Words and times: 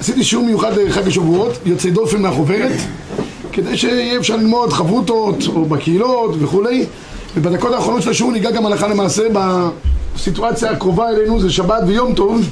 עשיתי 0.00 0.24
שיעור 0.24 0.46
מיוחד 0.46 0.72
לחג 0.76 1.06
השבועות, 1.06 1.52
יוצא 1.64 1.90
דופן 1.90 2.22
מהחוברת, 2.22 2.72
כדי 3.52 3.76
שיהיה 3.76 4.18
אפשר 4.18 4.36
ללמוד 4.36 4.72
חברותות 4.72 5.36
או 5.48 5.64
בקהילות 5.64 6.34
וכולי, 6.38 6.84
ובדקות 7.36 7.72
האחרונות 7.72 8.02
של 8.02 8.10
השיעור 8.10 8.32
ניגע 8.32 8.50
גם 8.50 8.66
הלכה 8.66 8.88
למעשה 8.88 9.22
בסיטואציה 10.14 10.70
הקרובה 10.70 11.08
אלינו, 11.08 11.40
זה 11.40 11.50
שבת 11.50 11.82
ויום 11.86 12.14
טוב, 12.14 12.48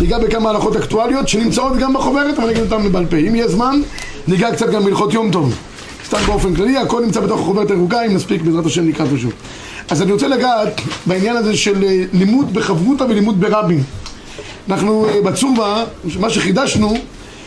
ניגע 0.00 0.18
בכמה 0.18 0.50
הלכות 0.50 0.76
אקטואליות 0.76 1.28
שנמצאות 1.28 1.76
גם 1.76 1.92
בחוברת, 1.92 2.38
אבל 2.38 2.50
נגיד 2.50 2.62
אותן 2.72 2.92
בעל 2.92 3.06
פה. 3.06 3.16
אם 3.16 3.34
יהיה 3.34 3.48
זמן, 3.48 3.80
ניגע 4.28 4.52
קצת 4.52 4.70
גם 4.70 4.84
בהלכות 4.84 5.14
יום 5.14 5.30
טוב. 5.30 5.54
סתם 6.06 6.18
באופן 6.26 6.54
כללי, 6.54 6.76
הכל 6.76 7.04
נמצא 7.04 7.20
בתוך 7.20 7.40
החוברת 7.40 7.70
הירוקה, 7.70 8.06
אם 8.06 8.14
נספיק 8.14 8.42
בעזרת 8.42 8.66
השם 8.66 8.88
נקרא 8.88 9.04
אותו 9.04 9.18
שוב. 9.18 9.32
אז 9.90 10.02
אני 10.02 10.12
רוצה 10.12 10.28
לגעת 10.28 10.80
בעניין 11.06 11.36
הזה 11.36 11.56
של 11.56 11.84
לימוד 12.12 12.54
בחברותא 12.54 13.04
ולימוד 13.04 13.40
ברבים. 13.40 13.82
אנחנו 14.68 15.06
בצורבה, 15.24 15.84
מה 16.20 16.30
שחידשנו, 16.30 16.94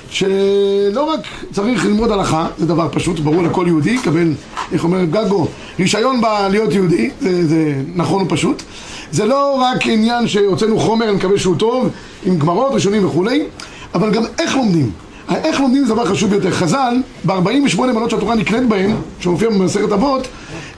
שלא 0.09 1.03
רק 1.03 1.19
צריך 1.51 1.85
ללמוד 1.85 2.11
הלכה, 2.11 2.47
זה 2.57 2.65
דבר 2.65 2.87
פשוט, 2.91 3.19
ברור 3.19 3.43
לכל 3.43 3.63
יהודי, 3.67 3.97
קבל, 3.97 4.33
איך 4.71 4.83
אומר 4.83 5.05
גגו, 5.05 5.47
רישיון 5.79 6.21
בלהיות 6.21 6.73
יהודי, 6.73 7.09
זה, 7.21 7.47
זה 7.47 7.75
נכון 7.95 8.23
ופשוט. 8.23 8.63
זה 9.11 9.25
לא 9.25 9.55
רק 9.55 9.87
עניין 9.87 10.27
שהוצאנו 10.27 10.79
חומר, 10.79 11.05
אני 11.09 11.15
מקווה 11.15 11.37
שהוא 11.37 11.55
טוב, 11.55 11.89
עם 12.25 12.37
גמרות, 12.37 12.73
ראשונים 12.73 13.05
וכולי, 13.05 13.43
אבל 13.93 14.11
גם 14.11 14.23
איך 14.39 14.55
לומדים. 14.55 14.91
איך 15.29 15.59
לומדים 15.59 15.85
זה 15.85 15.93
דבר 15.93 16.05
חשוב 16.05 16.29
ביותר. 16.29 16.51
חז"ל, 16.51 16.95
ב-48 17.25 17.81
מנות 17.81 18.09
שהתורה 18.09 18.35
נקנית 18.35 18.69
בהן, 18.69 18.95
שמופיע 19.19 19.49
במסכת 19.49 19.91
אבות, 19.91 20.27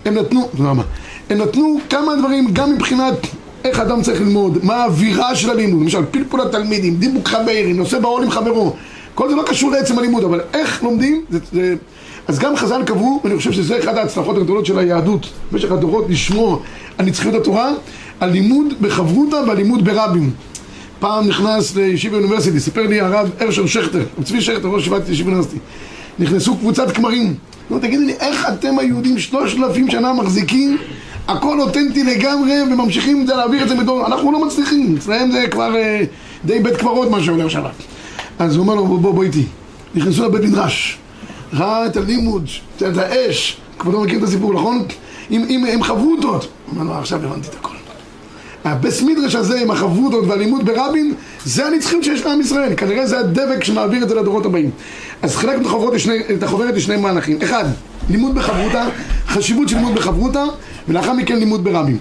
הם 0.06 0.14
נתנו, 0.14 0.50
למה? 0.60 0.84
הם 1.30 1.38
נתנו 1.38 1.80
כמה 1.90 2.16
דברים, 2.16 2.48
גם 2.54 2.74
מבחינת 2.74 3.14
איך 3.64 3.80
אדם 3.80 4.02
צריך 4.02 4.22
ללמוד, 4.22 4.58
מה 4.64 4.76
האווירה 4.76 5.36
של 5.36 5.50
הלימוד, 5.50 5.82
למשל 5.82 6.06
פלפול 6.12 6.42
התלמידים, 6.42 6.96
דיבוק 6.96 7.28
חברי, 7.28 7.74
נושא 7.74 8.00
בעול 8.00 8.24
עם 8.24 8.30
חברו, 8.30 8.76
כל 9.16 9.30
זה 9.30 9.36
לא 9.36 9.44
קשור 9.48 9.72
לעצם 9.72 10.00
הלימוד, 10.00 10.24
אבל 10.24 10.42
איך 10.54 10.84
לומדים, 10.84 11.26
זה, 11.30 11.40
זה... 11.54 11.76
אז 12.28 12.40
גם 12.40 12.56
חז"ל 12.56 12.84
קבעו, 12.86 13.22
ואני 13.24 13.38
חושב 13.38 13.52
שזה 13.52 13.80
אחד 13.80 13.98
ההצלחות 13.98 14.38
הגדולות 14.38 14.66
של 14.66 14.80
היהדות 14.80 15.30
במשך 15.52 15.72
הדורות, 15.72 16.06
לשמור 16.10 16.62
על 16.98 17.06
נצחיות 17.06 17.36
התורה, 17.36 17.72
על 18.20 18.30
לימוד 18.30 18.74
בחברותא 18.82 19.36
והלימוד 19.48 19.86
ברבים. 19.86 20.32
פעם 21.00 21.28
נכנס 21.28 21.76
לישיבה 21.76 22.18
אוניברסיטי, 22.18 22.60
סיפר 22.60 22.88
לי 22.88 23.02
הרב 23.02 23.30
הרשר 23.40 23.66
שכטר, 23.66 24.04
צבי 24.24 24.42
שכטר, 24.42 24.68
ראש 24.68 24.82
ישיבת 24.82 25.10
ישיבה 25.10 25.30
אוניברסיטי, 25.30 25.60
נכנסו 26.20 26.58
קבוצת 26.58 26.92
כמרים, 26.92 27.34
נו 27.70 27.80
תגידו 27.80 28.04
לי, 28.04 28.14
איך 28.20 28.48
אתם 28.50 28.80
היהודים 28.80 29.20
שלושת 29.20 29.58
אלפים 29.58 29.92
שנה 29.92 30.14
מחזיקים 30.14 30.78
הכל 31.28 31.62
אותנטי 31.62 32.04
לגמרי 32.04 32.62
וממשיכים 32.62 33.26
להעביר 33.28 33.64
את 33.64 33.70
זה 33.70 33.76
בדור, 33.76 34.06
אנחנו 34.06 34.32
לא 34.32 34.46
מצליחים, 34.46 34.96
אצלהם 34.98 35.32
זה 35.32 35.46
כבר 35.52 35.76
אה, 35.76 36.04
די 36.46 36.60
בית 36.60 36.78
קברות 36.78 37.10
מה 37.10 37.24
שעולה 37.24 37.50
שבת. 37.50 37.72
אז 38.40 38.56
הוא 38.56 38.64
אומר 38.64 38.76
לו 38.76 38.86
בוא 38.86 39.14
בוא 39.14 39.24
איתי, 39.24 39.44
נכנסו 39.96 40.26
לבית 40.26 40.42
מדרש, 40.42 40.98
ראה 41.54 41.86
את 41.86 41.98
הלימוד, 41.98 42.48
את 42.78 42.98
האש, 42.98 43.58
כבודו 43.80 44.02
מכיר 44.02 44.18
את 44.18 44.24
הסיפור 44.24 44.54
נכון? 44.54 44.86
אם, 45.32 45.46
אם 45.50 45.66
הם 45.66 45.84
חברותות, 45.84 46.48
אומר 46.72 46.84
לו 46.84 46.94
עכשיו 46.94 47.26
הבנתי 47.26 47.48
את 47.48 47.56
הכל. 47.56 47.74
הבס 48.64 49.02
מדרש 49.02 49.36
הזה 49.36 49.60
עם 49.60 49.72
החברותות 49.72 50.26
והלימוד 50.28 50.66
ברבין 50.66 51.14
זה 51.46 51.66
הנצחיות 51.66 52.04
שיש 52.04 52.22
לעם 52.26 52.42
ישראל, 52.42 52.74
כנראה 52.78 53.08
זה 53.08 53.20
הדבק 53.20 53.64
שמעביר 53.64 54.04
את 54.04 54.10
זה 54.10 54.16
לדורות 54.16 54.46
הבאים. 54.46 54.72
אז 55.22 55.36
חילקנו 55.36 55.92
את 56.38 56.44
החוברת 56.44 56.76
לשני 56.76 56.98
מהלכים, 56.98 57.38
אחד, 57.44 57.66
לימוד 58.10 58.36
בחברותא, 58.36 58.90
חשיבות 59.28 59.70
של 59.70 59.76
לימוד 59.76 59.96
בחברותא 59.96 60.44
ולאחר 60.88 61.14
מכן 61.14 61.40
לימוד 61.40 61.64
ברבים. 61.64 61.98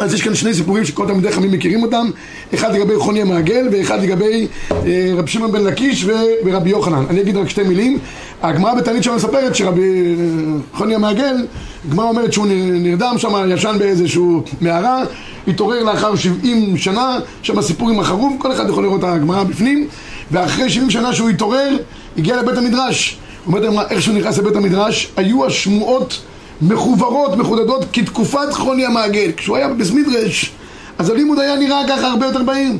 אז 0.00 0.14
יש 0.14 0.22
כאן 0.22 0.34
שני 0.34 0.54
סיפורים 0.54 0.84
שכל 0.84 1.06
תלמידי 1.06 1.32
חכמים 1.32 1.52
מכירים 1.52 1.82
אותם 1.82 2.10
אחד 2.54 2.74
לגבי 2.74 2.96
חוני 2.96 3.22
המעגל 3.22 3.68
ואחד 3.72 4.02
לגבי 4.02 4.46
אה, 4.70 5.12
רבי 5.16 5.30
שמעון 5.30 5.52
בן 5.52 5.64
לקיש 5.64 6.06
ורבי 6.44 6.70
יוחנן. 6.70 7.04
אני 7.10 7.20
אגיד 7.20 7.36
רק 7.36 7.48
שתי 7.48 7.62
מילים. 7.62 7.98
הגמרא 8.42 8.74
בתענית 8.74 9.02
שם 9.02 9.14
מספרת 9.14 9.54
שרבי 9.54 9.80
אה, 9.80 10.24
חוני 10.72 10.94
המעגל 10.94 11.46
הגמרא 11.88 12.08
אומרת 12.08 12.32
שהוא 12.32 12.46
נרדם 12.80 13.14
שם 13.18 13.32
ישן 13.48 13.76
באיזשהו 13.78 14.42
מערה 14.60 15.02
התעורר 15.48 15.82
לאחר 15.82 16.16
70 16.16 16.76
שנה 16.76 17.18
שם 17.42 17.58
הסיפור 17.58 17.90
עם 17.90 18.00
החרוב 18.00 18.36
כל 18.38 18.52
אחד 18.52 18.68
יכול 18.68 18.82
לראות 18.82 18.98
את 18.98 19.04
הגמרא 19.04 19.44
בפנים 19.44 19.88
ואחרי 20.30 20.70
70 20.70 20.90
שנה 20.90 21.12
שהוא 21.12 21.28
התעורר 21.28 21.76
הגיע 22.18 22.42
לבית 22.42 22.58
המדרש 22.58 23.18
אומרת 23.46 23.64
אמרה 23.64 23.84
איך 23.90 24.02
שהוא 24.02 24.14
נכנס 24.14 24.38
לבית 24.38 24.56
המדרש 24.56 25.12
היו 25.16 25.46
השמועות 25.46 26.20
מחוברות, 26.62 27.36
מחודדות 27.36 27.84
כתקופת 27.92 28.52
חוני 28.52 28.86
המעגל. 28.86 29.30
כשהוא 29.36 29.56
היה 29.56 29.68
בבס 29.68 29.90
מדרש, 29.90 30.52
אז 30.98 31.10
הלימוד 31.10 31.38
היה 31.38 31.56
נראה 31.56 31.82
ככה 31.88 32.06
הרבה 32.06 32.26
יותר 32.26 32.42
בהיר. 32.42 32.72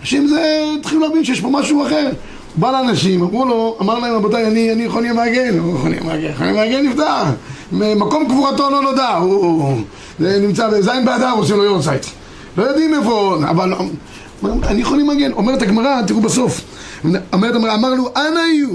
אנשים 0.00 0.26
זה, 0.26 0.64
התחילו 0.80 1.00
להבין 1.00 1.24
שיש 1.24 1.40
פה 1.40 1.48
משהו 1.48 1.86
אחר. 1.86 2.08
בא 2.56 2.70
לאנשים, 2.70 3.22
אמרו 3.22 3.44
לו, 3.44 3.76
אמר 3.80 3.98
להם 3.98 4.14
רבותיי, 4.14 4.46
אני, 4.46 4.72
אני 4.72 4.88
חוני 4.88 5.08
המעגל, 5.08 5.54
חוני 5.80 5.96
המעגל, 5.98 6.30
חוני 6.38 6.50
המעגל 6.50 6.80
נפטר, 6.80 7.22
מקום 7.72 8.28
קבורתו 8.28 8.70
לא 8.70 8.82
נודע, 8.82 9.08
הוא, 9.08 9.80
זה 10.18 10.38
נמצא 10.38 10.68
בזין 10.68 11.04
באדר, 11.04 11.32
עושים 11.36 11.56
לו 11.56 11.64
יורצייט. 11.64 12.06
לא 12.56 12.62
יודעים 12.62 12.94
איפה, 12.94 13.36
אבל 13.50 13.72
אני 14.44 14.84
חוני 14.84 15.02
מגן, 15.02 15.32
אומרת 15.32 15.62
הגמרא, 15.62 16.02
תראו 16.06 16.20
בסוף, 16.20 16.60
אומרת 17.32 17.54
אמר, 17.54 17.74
אמר 17.74 17.94
לו, 17.94 18.10
אנא 18.16 18.38
יהיו, 18.38 18.68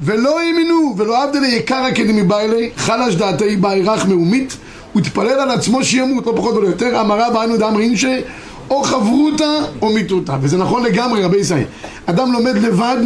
ולא 0.00 0.40
האמינו, 0.40 0.94
ולא 0.96 1.22
עבדלי 1.22 1.48
יקרא 1.48 1.90
כדמי 1.94 2.22
ביילי, 2.22 2.70
חלש 2.76 3.14
דעתי 3.14 3.56
באי 3.56 3.82
רך 3.82 4.06
מאומית, 4.06 4.56
הוא 4.92 5.02
התפלל 5.02 5.40
על 5.40 5.50
עצמו 5.50 5.84
שימות, 5.84 6.26
לא 6.26 6.32
פחות 6.36 6.54
ולא 6.54 6.66
יותר, 6.66 7.00
אמרה 7.00 7.28
ואנו 7.34 7.56
דאמרין 7.56 7.96
ש... 7.96 8.04
או 8.70 8.82
חברותא 8.82 9.58
או 9.82 9.92
מיתותא, 9.92 10.36
וזה 10.40 10.56
נכון 10.56 10.82
לגמרי 10.82 11.22
רבי 11.22 11.36
ישראל. 11.36 11.64
אדם 12.06 12.32
לומד 12.32 12.56
לבד, 12.56 12.96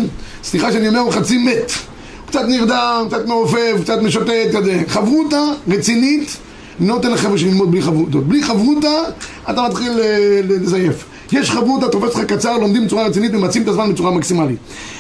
סליחה 0.45 0.73
שאני 0.73 0.89
אומר, 0.89 1.01
הוא 1.01 1.13
חצי 1.13 1.39
מת. 1.39 1.73
הוא 2.21 2.27
קצת 2.27 2.45
נרדם, 2.49 3.07
קצת 3.09 3.27
מעופף, 3.27 3.75
קצת 3.83 4.03
משוטט, 4.03 4.57
כזה. 4.57 4.83
חברותא 4.89 5.41
רצינית, 5.69 6.37
נותן 6.81 7.11
לחבר'ה 7.11 7.39
שללמוד 7.39 7.71
בלי 7.71 7.83
חברותות. 7.83 8.27
בלי 8.27 8.43
חברותא 8.43 9.03
אתה 9.51 9.63
מתחיל 9.69 9.93
לזייף. 10.49 11.05
יש 11.33 11.51
חברותא, 11.51 11.87
תופס 11.87 12.15
לך 12.15 12.25
קצר, 12.25 12.59
לומדים 12.59 12.87
בצורה 12.87 13.07
רצינית, 13.07 13.33
ממצים 13.33 13.63
את 13.63 13.69
הזמן 13.69 13.93
בצורה 13.93 14.11
מקסימלית. 14.11 14.59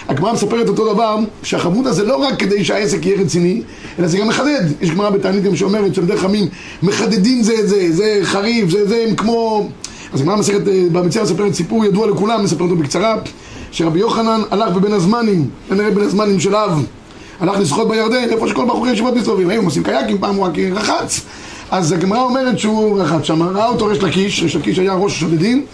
הגמרא 0.08 0.32
מספרת 0.32 0.68
אותו 0.68 0.94
דבר, 0.94 1.18
שהחברותא 1.42 1.92
זה 1.92 2.04
לא 2.04 2.16
רק 2.16 2.38
כדי 2.38 2.64
שהעסק 2.64 3.06
יהיה 3.06 3.20
רציני, 3.20 3.62
אלא 3.98 4.08
זה 4.08 4.18
גם 4.18 4.28
מחדד. 4.28 4.62
יש 4.80 4.90
גמרא 4.90 5.10
בתענית 5.10 5.42
גם 5.42 5.56
שאומרת 5.56 5.94
שתלמידי 5.94 6.16
חכמים 6.16 6.48
מחדדים 6.82 7.42
זה 7.42 7.52
את 7.60 7.68
זה, 7.68 7.92
זה 7.92 8.20
חריף, 8.22 8.70
זה 8.70 8.88
זה, 8.88 9.04
הם 9.08 9.16
כמו... 9.16 9.68
אז 10.12 10.20
הגמרא 10.20 10.36
מספרת, 10.36 10.62
במציאה 10.92 11.24
מספרת 11.24 11.54
סיפור 11.54 11.84
ידוע 11.84 12.06
לכולם, 12.06 12.44
מספר 12.44 12.64
אותו 12.64 12.76
בקצרה, 12.76 13.16
שרבי 13.70 13.98
יוחנן 13.98 14.40
הלך 14.50 14.74
בבין 14.74 14.92
הזמנים, 14.92 15.48
כנראה 15.68 15.90
בין 15.90 16.04
הזמנים 16.04 16.40
של 16.40 16.56
אב, 16.56 16.86
הלך 17.40 17.58
לשחות 17.58 17.88
בירדן, 17.88 18.28
איפה 18.30 18.48
שכל 18.48 18.64
בחורי 18.64 18.92
ישיבות 18.92 19.14
מסתובבים, 19.14 19.50
היום 19.50 19.64
עושים 19.64 19.82
קייקים, 19.82 20.18
פעם 20.18 20.34
הוא 20.34 20.46
רק 20.46 20.58
רחץ. 20.58 21.20
אז 21.70 21.92
הגמרא 21.92 22.22
אומרת 22.22 22.58
שהוא 22.58 23.00
רחץ 23.00 23.22
שם, 23.22 23.42
ראה 23.42 23.68
אותו 23.68 23.86
ריש 23.86 23.98
לקיש, 23.98 24.42
ריש 24.42 24.56
לקיש 24.56 24.78
היה 24.78 24.94
ראש 24.94 25.12
השודדים 25.12 25.64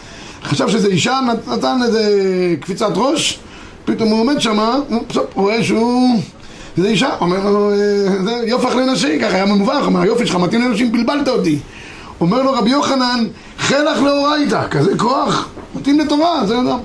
חשב 0.44 0.68
שזה 0.68 0.88
אישה, 0.88 1.20
נתן 1.46 1.78
איזה 1.82 2.02
קפיצת 2.60 2.90
ראש, 2.94 3.38
פתאום 3.84 4.08
הוא 4.08 4.20
עומד 4.20 4.40
שם, 4.40 4.58
הוא 4.58 5.00
רואה 5.34 5.64
שהוא... 5.64 6.20
זה 6.76 6.88
אישה, 6.88 7.08
אומר 7.20 7.50
לו, 7.50 7.70
זה 8.24 8.42
יופך 8.46 8.74
לנשים, 8.74 9.20
ככה 9.20 9.34
היה 9.34 9.46
ממובך, 9.46 9.82
אומר, 9.86 10.00
היופי 10.00 10.26
שלך 10.26 10.36
מתאים 10.36 10.62
לנשים, 10.62 10.92
בלבלת 10.92 11.28
אותי. 11.28 11.58
אומר 12.20 12.42
לו 12.42 12.52
רבי 12.52 12.70
יוחנן, 12.70 13.24
חלך 13.58 14.02
לאורייתא, 14.02 14.68
כזה 14.68 14.98
כוח, 14.98 15.48
מתאים 15.74 16.00
לתורה, 16.00 16.46
זה 16.46 16.60
אדם. 16.60 16.78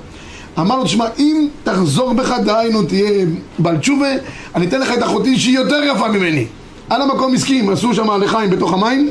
אמר 0.58 0.76
לו, 0.76 0.84
תשמע, 0.84 1.04
אם 1.18 1.48
תחזור 1.64 2.12
בך, 2.14 2.34
דהיינו, 2.44 2.82
תהיה 2.82 3.26
בעל 3.58 3.78
תשובה, 3.78 4.08
אני 4.54 4.66
אתן 4.66 4.80
לך 4.80 4.92
את 4.92 5.02
אחותי 5.02 5.38
שהיא 5.38 5.56
יותר 5.56 5.80
יפה 5.84 6.08
ממני. 6.08 6.46
על 6.90 7.02
המקום 7.02 7.34
הסכים, 7.34 7.70
עשו 7.70 7.94
שם 7.94 8.22
לחיים 8.22 8.50
בתוך 8.50 8.72
המים. 8.72 9.10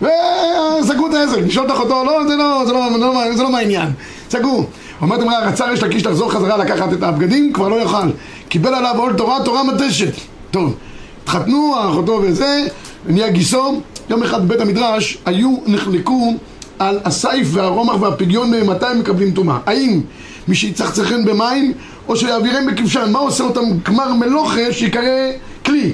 וסגרו 0.00 1.06
את 1.06 1.14
העסק, 1.14 1.38
לשאול 1.38 1.66
את 1.66 1.70
אחותו, 1.72 2.04
לא, 2.04 2.28
זה 2.28 2.36
לא, 2.36 2.62
זה 2.66 2.72
לא, 2.72 2.90
לא, 3.00 3.36
זה 3.36 3.42
לא 3.42 3.52
מהעניין. 3.52 3.88
סגרו. 4.30 4.64
אומרת 5.00 5.22
אמרה, 5.22 5.48
רצה 5.48 5.66
ריש 5.66 5.82
לקיש 5.82 6.06
לחזור 6.06 6.30
חזרה 6.32 6.56
לקחת 6.56 6.92
את 6.92 7.02
הבגדים, 7.02 7.52
כבר 7.52 7.68
לא 7.68 7.74
יוכל 7.74 8.10
קיבל 8.48 8.74
עליו 8.74 8.94
עול 8.98 9.12
תורה, 9.12 9.44
תורה 9.44 9.62
מתשת. 9.62 10.12
טוב, 10.50 10.74
התחתנו, 11.22 11.74
אחותו 11.90 12.20
וזה, 12.22 12.66
נהיה 13.08 13.30
גיסו. 13.30 13.80
יום 14.10 14.22
אחד 14.22 14.44
בבית 14.44 14.60
המדרש 14.60 15.18
היו, 15.26 15.56
נחלקו 15.66 16.34
על 16.78 16.98
הסייף 17.04 17.48
והרומח 17.50 18.00
והפגיון 18.00 18.50
מתי 18.50 18.86
הם 18.86 18.98
מקבלים 18.98 19.30
טומאה. 19.30 19.58
האם 19.66 20.00
מי 20.48 20.54
שיצחצחן 20.54 21.24
במים 21.24 21.72
או 22.08 22.16
שיעבירם 22.16 22.66
בכבשן 22.66 23.12
מה 23.12 23.18
עושה 23.18 23.44
אותם 23.44 23.60
גמר 23.82 24.14
מלוכה 24.14 24.72
שיקרא 24.72 25.30
כלי. 25.70 25.92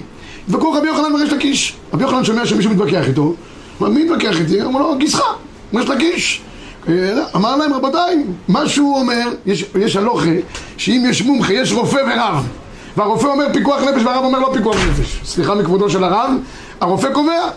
התווכחו 0.49 0.73
רבי 0.73 0.87
יוחנן 0.87 1.15
וריש 1.15 1.33
לקיש. 1.33 1.77
רבי 1.93 2.03
יוחנן 2.03 2.25
שומע 2.25 2.47
שמישהו 2.47 2.71
מתווכח 2.71 3.09
איתו. 3.09 3.35
אמר, 3.81 3.89
מי 3.89 4.05
מתווכח 4.05 4.41
איתי? 4.41 4.63
אמר 4.63 4.81
לו, 4.81 4.99
גיסך, 4.99 5.23
ריש 5.75 5.89
לקיש. 5.89 6.43
אמר 7.37 7.57
להם, 7.57 7.73
רבותיי, 7.73 8.25
מה 8.49 8.69
שהוא 8.69 8.99
אומר, 8.99 9.29
יש 9.75 9.97
הלוכה, 9.97 10.31
שאם 10.77 11.05
יש 11.09 11.23
מומחה, 11.23 11.53
יש 11.53 11.73
רופא 11.73 11.97
ורב. 11.97 12.47
והרופא 12.97 13.27
אומר 13.27 13.47
פיקוח 13.53 13.83
נפש 13.83 14.03
והרב 14.05 14.25
אומר 14.25 14.39
לא 14.39 14.51
פיקוח 14.53 14.77
נפש. 14.77 15.21
סליחה 15.25 15.55
מכבודו 15.55 15.91
של 15.91 16.05
הרב, 16.05 16.31
הרופא 16.81 17.13
קובע. 17.13 17.49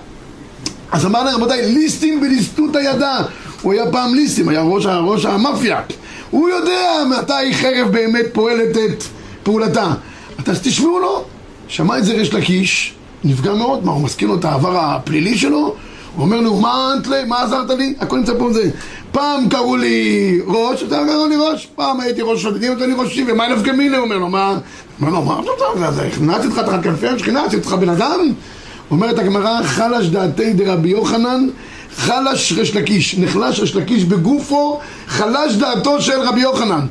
אז 0.91 1.05
אמר 1.05 1.23
להם, 1.23 1.35
רבותיי, 1.35 1.71
ליסטים 1.73 2.21
בליסטות 2.21 2.75
הידע. 2.75 3.17
הוא 3.61 3.73
היה 3.73 3.91
פעם 3.91 4.15
ליסטים, 4.15 4.49
היה 4.49 4.61
ראש, 4.61 4.85
ראש 4.85 5.25
המאפיה. 5.25 5.81
הוא 6.29 6.49
יודע 6.49 7.03
מתי 7.09 7.53
חרב 7.53 7.87
באמת 7.91 8.25
פועלת 8.33 8.77
את 8.77 9.03
פעולתה. 9.43 9.87
אז 10.47 10.61
תשמעו 10.63 10.99
לו, 10.99 11.25
שמע 11.69 11.97
את 11.97 12.05
זה 12.05 12.13
ריש 12.13 12.33
לקיש, 12.33 12.93
נפגע 13.23 13.53
מאוד, 13.53 13.85
מה, 13.85 13.91
הוא 13.91 14.03
מזכיר 14.03 14.27
לו 14.27 14.35
את 14.35 14.45
העבר 14.45 14.77
הפלילי 14.77 15.37
שלו? 15.37 15.75
הוא 16.15 16.25
אומר 16.25 16.41
לו, 16.41 16.55
מה 16.55 16.93
אנטלי, 16.95 17.23
מה 17.27 17.43
עזרת 17.43 17.69
לי? 17.69 17.93
הכל 17.99 18.17
נמצא 18.17 18.33
פה 18.39 18.49
בזה. 18.49 18.69
פעם 19.11 19.49
קראו 19.49 19.77
לי 19.77 20.39
ראש, 20.47 20.83
אתה 20.83 20.97
קראו 21.07 21.27
לי 21.27 21.35
ראש, 21.35 21.67
פעם 21.75 21.99
הייתי 21.99 22.21
ראש 22.21 22.41
שודדים, 22.41 22.73
אתה 22.73 22.85
לי 22.85 22.93
ראשי, 22.97 23.25
ומה 23.27 23.47
נפקא 23.47 23.71
מיני? 23.71 23.97
הוא 23.97 24.05
אומר 24.05 24.17
לו, 24.17 24.29
מה? 24.29 24.57
אומר 25.01 25.11
לו, 25.11 25.21
מה 25.21 25.41
אתה 25.89 26.01
הכנעתי 26.01 26.47
אותך 26.47 26.59
תחת 26.59 26.83
כנפי 26.83 27.07
השכינה, 27.07 27.41
עשיתי 27.41 27.55
אותך 27.55 27.73
בן 27.73 27.89
אדם? 27.89 28.19
אומרת 28.91 29.19
הגמרא, 29.19 29.63
חלש 29.63 30.07
דעתי 30.07 30.53
דרבי 30.53 30.89
יוחנן, 30.89 31.47
חלש 31.95 32.51
ריש 32.51 32.75
לקיש, 32.75 33.17
נחלש 33.17 33.59
ריש 33.59 33.75
לקיש 33.75 34.03
בגופו, 34.03 34.79
חלש 35.07 35.55
דעתו 35.55 36.01
של 36.01 36.19
רבי 36.19 36.41
יוחנן. 36.41 36.85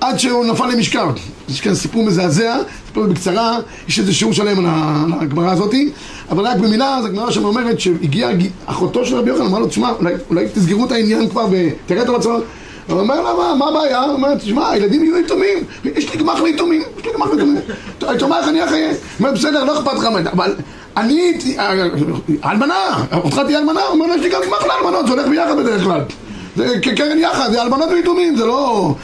עד 0.00 0.18
שהוא 0.18 0.44
נפל 0.44 0.66
למשכב. 0.66 1.08
יש 1.52 1.60
כאן 1.60 1.74
סיפור 1.74 2.04
מזעזע, 2.04 2.56
סיפור 2.86 3.06
בקצרה, 3.06 3.58
יש 3.88 3.98
איזה 3.98 4.12
שיעור 4.12 4.32
שלם 4.32 4.66
על 4.66 5.12
הגמרא 5.20 5.50
הזאתי, 5.50 5.90
אבל 6.30 6.46
רק 6.46 6.56
במילה, 6.56 6.96
אז 6.98 7.04
הגמרא 7.04 7.30
שם 7.30 7.44
אומרת 7.44 7.80
שהגיעה 7.80 8.30
אחותו 8.66 9.04
של 9.04 9.16
רבי 9.16 9.30
יוחנן, 9.30 9.46
אמר 9.46 9.58
לו, 9.58 9.66
תשמע, 9.66 9.90
אולי, 9.90 10.14
אולי 10.30 10.46
תסגרו 10.54 10.84
את 10.84 10.92
העניין 10.92 11.28
כבר 11.28 11.46
ותראה 11.50 12.02
את 12.02 12.08
המצב. 12.08 12.28
הוא 12.28 13.00
אומר 13.00 13.22
לה, 13.22 13.34
מה, 13.34 13.54
מה 13.54 13.68
הבעיה? 13.68 14.00
הוא 14.00 14.12
אומר, 14.12 14.34
תשמע, 14.34 14.70
הילדים 14.70 15.04
יהיו 15.04 15.18
יתומים, 15.18 15.58
יש 15.84 16.12
לי 16.12 16.18
גמח 16.18 16.40
ליתומים, 16.40 16.82
יש 16.98 17.06
לי 17.06 17.12
גמח 17.14 17.28
ליתומים. 17.30 17.62
איך 18.02 18.48
אני 18.48 18.64
אחיה? 18.64 18.88
הוא 18.88 18.96
אומר, 19.20 19.32
בסדר, 19.32 19.64
לא 19.64 19.78
אכפת 19.78 19.94
לך, 19.98 20.04
אבל 20.32 20.54
אני, 20.96 21.38
אלמנה, 22.44 23.04
אותך 23.24 23.40
תהיה 23.46 23.58
אלמנה, 23.58 23.80
הוא 23.80 24.00
אומר, 24.00 24.14
יש 24.14 24.22
לי 24.22 24.28
גם 24.28 24.40
גמח 24.46 24.66
לאלמנות, 24.66 25.06
זה 25.06 25.12
הולך 25.12 25.26
ביחד 25.26 25.56
בדרך 25.56 25.82
כלל. 25.82 26.00
זה 26.56 26.78
כקרן 26.82 27.18
יחד, 27.18 27.52
זה 27.52 27.62
אלמנות 27.62 27.88
ויתומים, 27.90 28.36
זה 28.36 28.46
לא... 28.46 28.94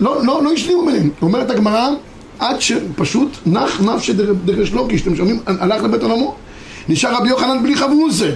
לא, 0.00 0.24
לא, 0.24 0.42
לא 0.44 0.52
השלימו 0.52 0.86
ביניהם. 0.86 1.10
אומרת 1.22 1.50
הגמרא, 1.50 1.88
עד 2.38 2.60
שפשוט 2.60 3.36
נח 3.46 3.80
נפשי 3.80 4.12
דרש 4.44 4.72
לוקי, 4.72 4.98
שאתם 4.98 5.16
שומעים, 5.16 5.40
הלך 5.46 5.82
לבית 5.82 6.02
עולמו. 6.02 6.34
נשאר 6.88 7.14
רבי 7.14 7.28
יוחנן 7.28 7.62
בלי 7.62 7.76
חברוסה, 7.76 8.30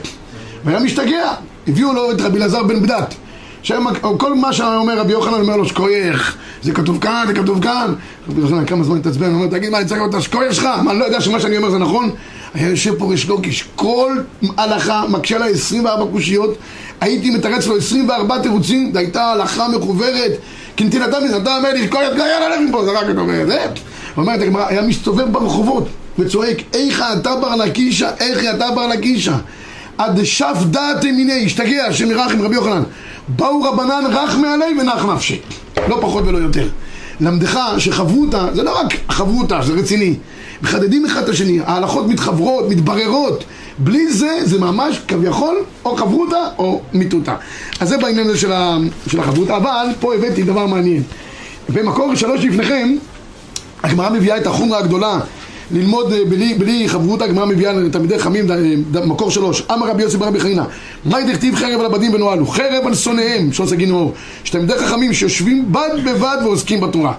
והיה 0.64 0.80
משתגע. 0.80 1.32
הביאו 1.68 1.92
לו 1.92 2.10
את 2.10 2.20
רבי 2.20 2.38
אלעזר 2.38 2.62
בן 2.62 2.82
בדת. 2.82 3.14
שם, 3.62 3.84
כל 4.18 4.34
מה 4.34 4.52
שאומר 4.52 4.98
רבי 4.98 5.12
יוחנן 5.12 5.40
אומר 5.40 5.56
לו 5.56 5.64
שקוייך, 5.64 6.36
זה 6.62 6.72
כתוב 6.72 6.98
כאן, 7.00 7.24
זה 7.26 7.34
כתוב 7.34 7.62
כאן. 7.62 7.94
רבי 8.28 8.40
יוחנן 8.40 8.64
כמה 8.64 8.84
זמן 8.84 8.96
התעצבן, 8.96 9.26
הוא 9.26 9.34
אומר, 9.34 9.46
תגיד 9.46 9.70
מה, 9.70 9.78
אני 9.78 9.86
צריך 9.86 10.00
להיות 10.00 10.14
השקוייך 10.14 10.54
שלך? 10.54 10.64
מה, 10.64 10.90
אני 10.90 10.98
לא 10.98 11.04
יודע 11.04 11.20
שמה 11.20 11.40
שאני 11.40 11.56
אומר 11.56 11.70
זה 11.70 11.78
נכון? 11.78 12.10
היה 12.54 12.68
יושב 12.68 12.94
פה 12.98 13.10
ריש 13.10 13.28
לוקיש, 13.28 13.64
כל 13.76 14.16
הלכה 14.56 15.04
מקשה 15.08 15.38
לה 15.38 15.46
24 15.46 16.12
קושיות, 16.12 16.54
הייתי 17.00 17.30
מתרץ 17.30 17.66
לו 17.66 17.76
24 17.76 18.38
תירוצים, 18.38 18.90
זו 18.92 18.98
הייתה 18.98 19.24
הלכה 19.24 19.68
מחוברת, 19.68 20.32
כנתינתה 20.76 21.20
מזה, 21.20 21.36
אתה 21.36 21.56
אומר 21.56 21.72
לי, 21.72 21.88
כל 21.88 21.98
ידך 22.06 22.18
יאללה 22.18 22.48
לך 22.48 22.60
מפה, 22.68 22.84
זרק 22.84 23.10
את 23.10 23.16
אומר, 23.16 23.46
זה? 23.46 23.66
אומרת 24.16 24.40
הגמרא, 24.40 24.66
היה 24.68 24.82
מסתובב 24.82 25.32
ברחובות 25.32 25.88
וצועק, 26.18 26.56
איך 26.74 27.04
אתה 27.20 27.36
בר 27.36 27.56
לקישה, 27.56 28.10
איך 28.20 28.44
אתה 28.56 28.70
בר 28.70 28.86
לקישה 28.86 29.36
עד 29.98 30.24
שף 30.24 30.56
דעת 30.70 31.04
ימיני, 31.04 31.46
השתגע, 31.46 31.86
השם 31.86 32.10
ירחם 32.10 32.42
רבי 32.42 32.54
יוחנן. 32.54 32.82
באו 33.28 33.62
רבנן 33.62 34.04
רך 34.12 34.36
מעלי 34.36 34.80
ונח 34.80 35.04
נפשי 35.04 35.40
לא 35.88 35.98
פחות 36.00 36.24
ולא 36.26 36.38
יותר. 36.38 36.68
למדך 37.20 37.58
שחברותה, 37.78 38.46
זה 38.54 38.62
לא 38.62 38.80
רק 38.80 38.94
חברותה, 39.08 39.60
זה 39.62 39.72
רציני 39.72 40.14
מחדדים 40.62 41.04
אחד 41.06 41.22
את 41.22 41.28
השני, 41.28 41.60
ההלכות 41.64 42.06
מתחברות, 42.06 42.68
מתבררות 42.68 43.44
בלי 43.78 44.12
זה, 44.12 44.38
זה 44.44 44.60
ממש 44.60 45.00
כביכול 45.08 45.56
או 45.84 45.96
חברותה 45.96 46.48
או 46.58 46.80
מיתותה. 46.92 47.34
אז 47.80 47.88
זה 47.88 47.98
בעניין 47.98 48.26
הזה 48.28 48.38
של, 48.38 48.52
ה, 48.52 48.76
של 49.06 49.20
החברותה, 49.20 49.56
אבל 49.56 49.86
פה 50.00 50.14
הבאתי 50.14 50.42
דבר 50.42 50.66
מעניין. 50.66 51.02
במקור 51.68 52.14
שלוש 52.14 52.44
לפניכם, 52.44 52.96
הגמרא 53.82 54.10
מביאה 54.10 54.36
את 54.36 54.46
החומרה 54.46 54.78
הגדולה 54.78 55.20
ללמוד 55.70 56.12
אה, 56.12 56.18
בלי, 56.28 56.54
בלי 56.54 56.88
חברות 56.88 57.22
הגמרא 57.22 57.46
מביאה 57.46 57.72
לתלמידי 57.72 58.18
חמים, 58.18 58.46
מקור 59.06 59.30
שלוש, 59.30 59.62
אמר 59.72 59.88
רבי 59.88 60.02
יוסי 60.02 60.16
ברבי 60.16 60.40
חנינא, 60.40 60.62
מהי 61.04 61.32
דכתיב 61.32 61.54
חרב 61.54 61.80
על 61.80 61.86
הבדים 61.86 62.14
ונוהלו? 62.14 62.46
חרב 62.46 62.86
על 62.86 62.94
שונאיהם, 62.94 63.52
שון 63.52 63.66
סגין 63.66 63.90
אור, 63.90 64.12
שתלמידי 64.44 64.72
חכמים 64.78 65.12
שיושבים 65.12 65.72
בד 65.72 65.90
בבד 66.04 66.36
ועוסקים 66.44 66.80
בתורה, 66.80 67.12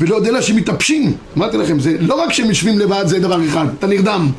ולא 0.00 0.16
יודע 0.16 0.30
לה 0.30 0.42
שמתאפשים, 0.42 1.12
אמרתי 1.36 1.56
לכם, 1.56 1.80
זה 1.80 1.96
לא 2.00 2.14
רק 2.14 2.32
שהם 2.32 2.48
יושבים 2.48 2.78
לבד 2.78 3.04
זה 3.06 3.18
דבר 3.18 3.44
אחד, 3.48 3.66
אתה 3.78 3.86
נרדם, 3.86 4.30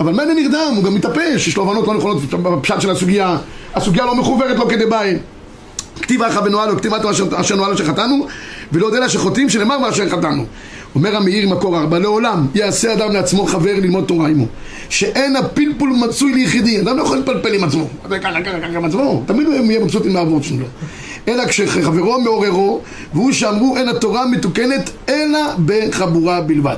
אבל 0.00 0.12
מילא 0.12 0.34
נרדם, 0.34 0.72
הוא 0.76 0.84
גם 0.84 0.94
מתאפש, 0.94 1.48
יש 1.48 1.56
לו 1.56 1.62
הבנות 1.62 1.86
לא 1.86 1.94
נכונות 1.94 2.22
בפשט 2.30 2.80
של 2.80 2.90
הסוגיה, 2.90 3.36
הסוגיה 3.74 4.04
לא 4.04 4.14
מחוברת 4.14 4.56
לו 4.56 4.68
כדי 4.68 4.86
ביין. 4.86 5.18
כתיב 6.02 6.22
אחא 6.22 6.38
ונועלו, 6.38 6.76
כתיב 6.76 6.94
אתו 6.94 7.10
אשר 7.34 7.56
נועלו 7.56 7.78
שחטאנו, 7.78 8.26
ולא 8.72 8.86
יודע 8.86 9.00
לה 9.00 9.08
שחוטאים 9.08 9.48
שנאמר 9.48 9.78
מאשר 9.78 10.08
חטאנו. 10.08 10.44
אומר 10.94 11.16
המאיר 11.16 11.48
מקור 11.48 11.78
ארבע, 11.78 11.98
לעולם 11.98 12.46
יעשה 12.54 12.92
אדם 12.92 13.12
לעצמו 13.12 13.46
חבר 13.46 13.74
ללמוד 13.74 14.04
תורה 14.04 14.28
עמו. 14.28 14.46
שאין 14.88 15.36
הפלפול 15.36 15.90
מצוי 15.90 16.32
ליחידי, 16.34 16.80
אדם 16.80 16.96
לא 16.96 17.02
יכול 17.02 17.18
לפלפל 17.18 17.54
עם 17.54 17.64
עצמו. 17.64 17.88
ככה, 18.04 18.18
ככה, 18.20 18.40
ככה 18.42 18.76
עם 18.76 18.84
עצמו, 18.84 19.22
תמיד 19.26 19.46
הוא 19.46 19.54
יהיה 19.54 19.80
מבסוט 19.80 20.06
עם 20.06 20.16
העבוד 20.16 20.44
שלו. 20.44 20.66
אלא 21.28 21.46
כשחברו 21.46 22.20
מעוררו, 22.20 22.80
והוא 23.14 23.32
שאמרו 23.32 23.76
אין 23.76 23.88
התורה 23.88 24.26
מתוקנת 24.26 24.90
אלא 25.08 25.40
בחבורה 25.66 26.40
בלבד. 26.40 26.76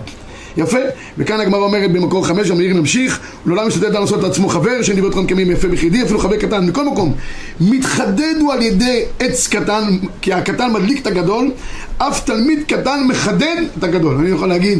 יפה, 0.57 0.79
וכאן 1.19 1.41
הגמרא 1.41 1.61
אומרת 1.61 1.93
במקור 1.93 2.27
חמש, 2.27 2.51
המאיר 2.51 2.75
נמשיך, 2.75 3.21
לעולם 3.47 3.67
משתדל 3.67 4.01
לעשות 4.01 4.23
לעצמו 4.23 4.49
חבר, 4.49 4.83
שאין 4.83 4.97
דברי 4.97 5.11
אותם 5.11 5.27
כמים 5.27 5.51
יפה 5.51 5.69
ביחידי, 5.69 6.03
אפילו 6.03 6.19
חבר 6.19 6.37
קטן, 6.37 6.67
מכל 6.67 6.85
מקום. 6.85 7.15
מתחדד 7.61 8.35
הוא 8.41 8.53
על 8.53 8.63
ידי 8.63 9.03
עץ 9.21 9.49
קטן, 9.49 9.99
כי 10.21 10.33
הקטן 10.33 10.73
מדליק 10.73 11.03
את 11.03 11.07
הגדול, 11.07 11.51
אף 11.99 12.25
תלמיד 12.25 12.63
קטן 12.69 13.05
מחדד 13.09 13.63
את 13.79 13.85
הגדול. 13.85 14.15
אני 14.15 14.31
יכול 14.31 14.49
להגיד, 14.49 14.79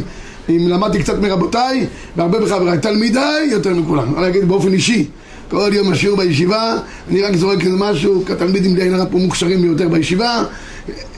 אם 0.49 0.67
למדתי 0.67 0.99
קצת 0.99 1.19
מרבותיי, 1.21 1.85
והרבה 2.15 2.39
מחבריי, 2.39 2.77
תלמידיי 2.77 3.47
יותר 3.51 3.73
מכולם. 3.73 4.03
אני 4.03 4.11
יכול 4.11 4.23
להגיד 4.23 4.47
באופן 4.47 4.73
אישי. 4.73 5.07
כל 5.49 5.71
יום 5.73 5.91
השיעור 5.91 6.17
בישיבה, 6.17 6.77
אני 7.09 7.21
רק 7.21 7.35
זורק 7.35 7.61
איזה 7.61 7.75
משהו, 7.77 8.23
כי 8.25 8.33
התלמידים 8.33 8.75
די 8.75 8.89
נראה 8.89 9.05
פה 9.05 9.17
מוכשרים 9.17 9.61
ביותר 9.61 9.89
בישיבה, 9.89 10.43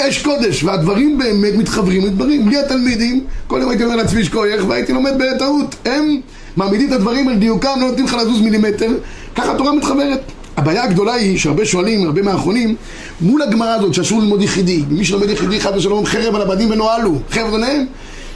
אש 0.02 0.22
קודש, 0.24 0.64
והדברים 0.64 1.18
באמת 1.18 1.54
מתחברים 1.54 2.06
לדברים. 2.06 2.46
בלי 2.46 2.58
התלמידים, 2.58 3.24
כל 3.48 3.60
יום 3.62 3.70
הייתי 3.70 3.84
אומר 3.84 3.96
לעצמי 3.96 4.24
שכוייך, 4.24 4.64
והייתי 4.68 4.94
לומד 4.94 5.12
בטעות. 5.20 5.76
הם 5.86 6.22
מעמידים 6.58 6.88
את 6.88 6.94
הדברים 6.94 7.28
על 7.28 7.36
דיוקם, 7.36 7.70
לא 7.82 7.88
נותנים 7.88 8.06
לך 8.06 8.14
לזוז 8.14 8.42
מילימטר, 8.42 8.92
ככה 9.36 9.52
התורה 9.52 9.72
מתחברת. 9.72 10.22
הבעיה 10.58 10.84
הגדולה 10.84 11.14
היא 11.14 11.38
שהרבה 11.38 11.66
שואלים, 11.66 12.06
הרבה 12.06 12.22
מהאחרונים, 12.22 12.76
מול 13.22 13.42
הגמרא 13.42 13.76
הזאת 13.76 13.94
שאסור 13.94 14.20
ללמוד 14.22 14.42
יחידי, 14.42 14.84
מי 14.90 15.06
שלומד 15.06 15.30
יחידי 15.30 15.60
חד 15.60 15.78
ושלום 15.78 16.06
חרב 16.06 16.36
על 16.36 16.42
הבדים 16.42 16.72
ונוהלו, 16.72 17.20
חרב 17.32 17.54
עליהם, 17.54 17.86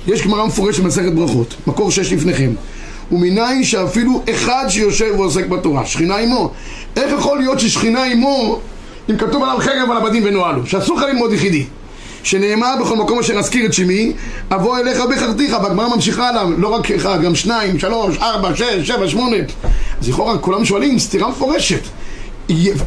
יש 0.07 0.27
גמרא 0.27 0.45
מפורשת 0.45 0.83
במסכת 0.83 1.11
ברכות, 1.13 1.55
מקור 1.67 1.91
שש 1.91 2.13
לפניכם. 2.13 2.51
ומניין 3.11 3.63
שאפילו 3.63 4.21
אחד 4.29 4.65
שיושב 4.69 5.13
ועוסק 5.17 5.45
בתורה, 5.45 5.85
שכינה 5.85 6.17
עמו. 6.17 6.51
איך 6.95 7.13
יכול 7.19 7.37
להיות 7.37 7.59
ששכינה 7.59 8.03
עמו 8.03 8.59
אם 9.09 9.17
כתוב 9.17 9.43
עליו 9.43 9.57
חרב 9.59 9.91
על 9.91 9.97
הבדים 9.97 10.23
ונועלו, 10.25 10.65
שאסור 10.65 10.97
לך 10.97 11.03
ללמוד 11.03 11.33
יחידי. 11.33 11.65
שנאמר 12.23 12.75
בכל 12.81 12.95
מקום 12.95 13.19
אשר 13.19 13.33
אזכיר 13.33 13.65
את 13.65 13.73
שמי, 13.73 14.13
אבוא 14.51 14.77
אליך 14.77 15.01
בחרתיך, 15.11 15.57
והגמרא 15.63 15.95
ממשיכה 15.95 16.29
עליו, 16.29 16.49
לא 16.57 16.67
רק 16.67 16.91
אחד, 16.91 17.21
גם 17.21 17.35
שניים, 17.35 17.79
שלוש, 17.79 18.17
ארבע, 18.17 18.55
שש, 18.55 18.87
שבע, 18.87 19.07
שמונה. 19.07 19.37
אז 20.01 20.09
לכאורה 20.09 20.37
כולם 20.37 20.65
שואלים, 20.65 20.99
סתירה 20.99 21.29
מפורשת. 21.29 21.81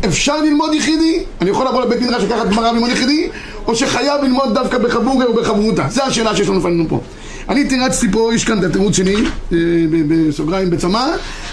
אפשר 0.07 0.40
ללמוד 0.40 0.75
יחידי? 0.75 1.23
אני 1.40 1.50
יכול 1.50 1.69
לבוא 1.69 1.83
לבית 1.83 2.00
מדרש 2.00 2.23
לקחת 2.23 2.49
גמרא 2.49 2.71
וללמוד 2.71 2.90
יחידי? 2.90 3.28
או 3.66 3.76
שחייב 3.76 4.23
ללמוד 4.23 4.54
דווקא 4.54 4.78
בחבורה 4.78 5.25
או 5.25 5.35
בחברותה? 5.35 5.87
זו 5.90 6.02
השאלה 6.02 6.37
שיש 6.37 6.49
לנו 6.49 6.59
לפנינו 6.59 6.85
פה. 6.88 7.00
אני 7.49 7.65
תירצתי 7.65 8.07
פה, 8.13 8.31
יש 8.35 8.45
כאן 8.45 8.59
את 8.59 8.65
התירוץ 8.65 8.97
שלי, 8.97 9.15
אה, 9.53 9.59
בסוגריים 10.09 10.71
בצמא, 10.71 11.07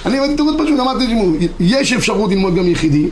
אני 0.06 0.18
הבאתי 0.18 0.36
תירוץ 0.36 0.56
פשוט, 0.60 0.80
אמרתי, 0.80 1.16
יש 1.60 1.94
אפשרות 1.94 2.32
ללמוד 2.32 2.56
גם 2.56 2.68
יחידי, 2.68 3.08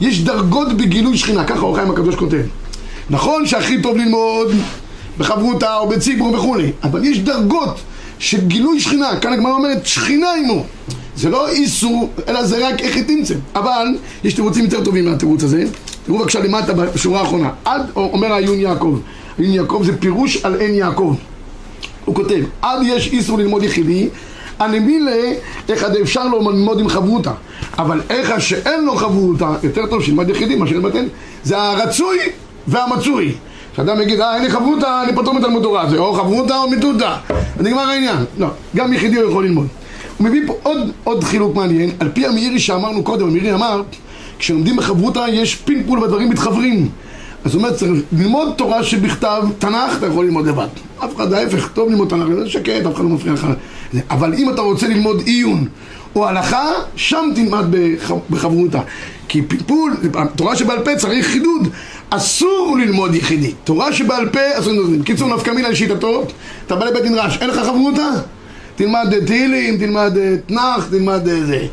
יש 0.00 0.24
דרגות 0.24 0.76
בגילוי 0.76 1.16
שכינה, 1.18 1.44
ככה 1.44 1.60
אור 1.60 1.76
חיים 1.76 1.90
הקדוש 1.90 2.14
כותב. 2.14 2.42
נכון 3.10 3.46
שהכי 3.46 3.82
טוב 3.82 3.96
ללמוד 3.96 4.52
בחברותה 5.18 5.76
או 5.76 5.88
בציבור 5.88 6.34
וכולי, 6.34 6.72
אבל 6.82 7.04
יש 7.04 7.18
דרגות 7.18 7.80
של 8.18 8.46
גילוי 8.46 8.80
שכינה, 8.80 9.16
כאן 9.20 9.32
הגמרא 9.32 9.52
אומרת 9.52 9.86
שכינה 9.86 10.26
עמו. 10.44 10.64
זה 11.16 11.30
לא 11.30 11.48
איסור, 11.48 12.10
אלא 12.28 12.44
זה 12.44 12.68
רק 12.68 12.80
איך 12.80 12.96
היא 12.96 13.04
תמצא. 13.04 13.34
אבל 13.54 13.86
יש 14.24 14.34
תירוצים 14.34 14.64
יותר 14.64 14.84
טובים 14.84 15.04
מהתירוץ 15.04 15.42
הזה. 15.42 15.64
תראו 16.06 16.18
בבקשה 16.18 16.40
למטה 16.40 16.72
בשורה 16.72 17.20
האחרונה. 17.20 17.50
עד, 17.64 17.82
אומר 17.96 18.32
העיון 18.32 18.60
יעקב. 18.60 18.98
עיון 19.38 19.54
יעקב 19.54 19.82
זה 19.86 19.96
פירוש 19.96 20.44
על 20.44 20.60
עין 20.60 20.74
יעקב. 20.74 21.14
הוא 22.04 22.14
כותב, 22.14 22.44
עד 22.62 22.78
יש 22.84 23.12
איסור 23.12 23.38
ללמוד 23.38 23.62
יחידי, 23.62 24.08
הנמילה, 24.58 25.32
איך 25.68 25.84
עד 25.84 25.96
אפשר 25.96 26.28
לו 26.28 26.50
ללמוד 26.50 26.80
עם 26.80 26.88
חברותה. 26.88 27.32
אבל 27.78 28.00
איך 28.10 28.40
שאין 28.40 28.84
לו 28.84 28.96
חברותה, 28.96 29.54
יותר 29.62 29.86
טוב 29.86 30.02
שילמד 30.02 30.28
יחידי 30.28 30.56
מאשר 30.56 30.76
לבטל. 30.76 31.04
זה 31.44 31.58
הרצוי 31.58 32.18
והמצוי. 32.66 33.34
כשאדם 33.72 34.00
יגיד, 34.00 34.20
אה, 34.20 34.34
אין 34.34 34.42
לי 34.42 34.50
חברותה, 34.50 35.02
אני 35.02 35.16
פטור 35.16 35.34
מתלמוד 35.34 35.62
תורה. 35.62 35.90
זה 35.90 35.98
או 35.98 36.12
חברותה 36.12 36.56
או 36.56 36.70
מיטותה. 36.70 37.16
ונגמר 37.56 37.80
העניין. 37.80 38.16
לא, 38.38 38.46
גם 38.76 38.92
יחידי 38.92 39.16
הוא 39.16 39.30
יכול 39.30 39.44
ללמוד. 39.44 39.66
הוא 40.18 40.26
מביא 40.26 40.40
פה 40.46 40.54
עוד, 40.62 40.78
עוד 41.04 41.24
חילוק 41.24 41.54
מעניין. 41.54 41.90
על 42.00 42.08
פי 42.14 42.26
המאירי 42.26 42.58
שאמרנו 42.58 43.02
קודם, 43.02 43.28
המאירי 43.28 43.54
אמר, 43.54 43.82
כשלומדים 44.38 44.76
בחברותה 44.76 45.24
יש 45.28 45.54
פינפול 45.54 45.98
והדברים 45.98 46.30
מתחברים. 46.30 46.88
אז 47.44 47.54
הוא 47.54 47.62
אומר, 47.62 47.74
צריך 47.74 47.92
ללמוד 48.12 48.48
תורה 48.56 48.82
שבכתב, 48.82 49.42
תנ"ך 49.58 49.98
אתה 49.98 50.06
יכול 50.06 50.24
ללמוד 50.24 50.46
לבד. 50.46 50.66
אף 51.04 51.16
אחד, 51.16 51.32
ההפך, 51.32 51.68
טוב 51.68 51.88
ללמוד 51.88 52.08
תנ"ך, 52.08 52.28
זה 52.38 52.50
שקט, 52.50 52.86
אף 52.86 52.94
אחד 52.94 53.04
לא 53.04 53.10
מפריע 53.10 53.34
לך. 53.34 53.46
אבל 54.10 54.34
אם 54.34 54.50
אתה 54.50 54.60
רוצה 54.60 54.88
ללמוד 54.88 55.22
עיון 55.26 55.66
או 56.16 56.28
הלכה, 56.28 56.70
שם 56.96 57.30
תלמד 57.34 57.64
בחברותא. 58.30 58.80
כי 59.28 59.42
פלפול, 59.42 59.96
תורה 60.36 60.56
שבעל 60.56 60.78
פה 60.84 60.96
צריך 60.96 61.26
חידוד. 61.26 61.68
אסור 62.10 62.76
ללמוד 62.80 63.14
יחידי. 63.14 63.52
תורה 63.64 63.92
שבעל 63.92 64.28
פה 64.28 64.40
אסור 64.58 64.72
ללמוד. 64.72 65.04
קיצור, 65.04 65.34
נפקא 65.36 65.50
מינה 65.50 65.68
לשיטתו, 65.68 66.24
אתה 66.66 66.76
בא 66.76 66.84
לבית 66.84 67.04
מדרש, 67.04 67.38
אין 67.40 67.50
לך 67.50 67.56
חברותא? 67.56 68.10
תלמד 68.76 69.14
תהילים, 69.26 69.78
תלמד 69.78 70.18
אה, 70.18 70.34
תנ"ך, 70.46 70.88
תלמד 70.90 71.28
אה, 71.28 71.44
זה. 71.44 71.66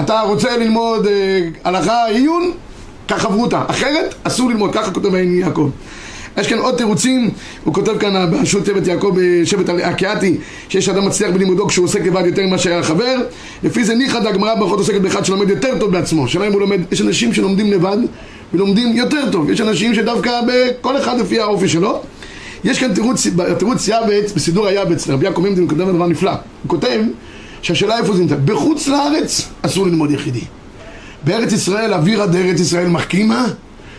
אתה 0.00 0.20
רוצה 0.20 0.56
ללמוד 0.56 1.06
אה, 1.06 1.48
הלכה, 1.64 2.06
עיון? 2.06 2.50
קח 3.06 3.22
חברותא. 3.22 3.62
אחרת, 3.66 4.14
אסור 4.22 4.50
ללמוד. 4.50 4.72
ככה 4.72 4.90
כותב 4.90 5.14
העין 5.14 5.38
יעקב. 5.38 5.70
יש 6.36 6.46
כאן 6.46 6.58
עוד 6.58 6.76
תירוצים, 6.76 7.30
הוא 7.64 7.74
כותב 7.74 7.98
כאן 7.98 8.30
בשו"ת 8.30 8.66
שבט 8.66 8.86
יעקב 8.86 9.16
בשבט 9.16 9.68
הקיאתי 9.82 10.36
שיש 10.68 10.88
אדם 10.88 11.06
מצליח 11.06 11.30
בלימודו 11.30 11.66
כשהוא 11.66 11.84
עוסק 11.84 12.00
לבד 12.00 12.26
יותר 12.26 12.42
ממה 12.46 12.58
שהיה 12.58 12.82
חבר. 12.82 13.16
לפי 13.62 13.84
זה 13.84 13.94
ניחא 13.94 14.20
דגמרא 14.20 14.54
ברכות 14.54 14.78
עוסקת 14.78 15.00
באחד 15.00 15.24
שלומד 15.24 15.50
יותר 15.50 15.78
טוב 15.80 15.92
בעצמו. 15.92 16.28
שאלה 16.28 16.46
אם 16.46 16.52
הוא 16.52 16.60
לומד, 16.60 16.80
יש 16.92 17.00
אנשים 17.00 17.34
שלומדים 17.34 17.72
לבד 17.72 17.96
ולומדים 18.54 18.96
יותר 18.96 19.30
טוב, 19.32 19.50
יש 19.50 19.60
אנשים 19.60 19.94
שדווקא 19.94 20.40
בכל 20.46 20.96
אחד 20.96 21.18
לפי 21.18 21.40
האופי 21.40 21.68
שלו. 21.68 22.00
יש 22.64 22.78
כאן 22.78 22.94
תירוץ, 22.94 23.26
תירוץ 23.58 23.88
יעבץ, 23.88 24.32
בסידור 24.32 24.66
היעבץ, 24.66 25.08
רבי 25.08 25.26
יעקב 25.26 25.40
ממדין 25.40 25.68
כותב 25.68 25.80
דבר 25.80 26.06
נפלא. 26.06 26.30
הוא 26.30 26.38
כותב 26.66 27.00
שהשאלה 27.62 27.98
איפה 27.98 28.14
זה 28.14 28.22
נמצא? 28.22 28.36
בחוץ 28.44 28.88
לארץ 28.88 29.48
אסור 29.62 29.86
ללמוד 29.86 30.10
יחידי 30.10 30.40
בארץ 31.24 31.52
ישראל, 31.52 31.94
אווירה 31.94 32.26
דארץ 32.26 32.60
ישראל 32.60 32.88
מחכימה 32.88 33.46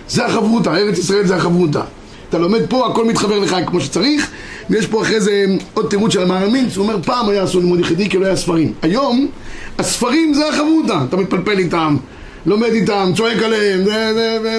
זה 0.09 0.25
החברותא, 0.25 0.69
ארץ 0.69 0.97
ישראל 0.97 1.27
זה 1.27 1.35
החברותא 1.35 1.81
אתה 2.29 2.37
לומד 2.37 2.61
פה, 2.69 2.87
הכל 2.87 3.05
מתחבר 3.05 3.39
לך 3.39 3.55
כמו 3.65 3.81
שצריך 3.81 4.31
ויש 4.69 4.87
פה 4.87 5.01
אחרי 5.01 5.21
זה 5.21 5.45
עוד 5.73 5.89
תירוץ 5.89 6.13
של 6.13 6.21
המאמינץ, 6.21 6.77
הוא 6.77 6.83
אומר 6.83 6.97
פעם 7.03 7.29
היה 7.29 7.43
אסור 7.43 7.61
ללמוד 7.61 7.79
יחידי 7.79 8.09
כי 8.09 8.17
לא 8.17 8.25
היה 8.25 8.35
ספרים. 8.35 8.73
היום, 8.81 9.27
הספרים 9.79 10.33
זה 10.33 10.49
החברותא, 10.49 10.97
אתה 11.09 11.17
מתפלפל 11.17 11.59
איתם 11.59 11.97
לומד 12.45 12.69
איתם, 12.71 13.11
צועק 13.15 13.41
עליהם, 13.43 13.81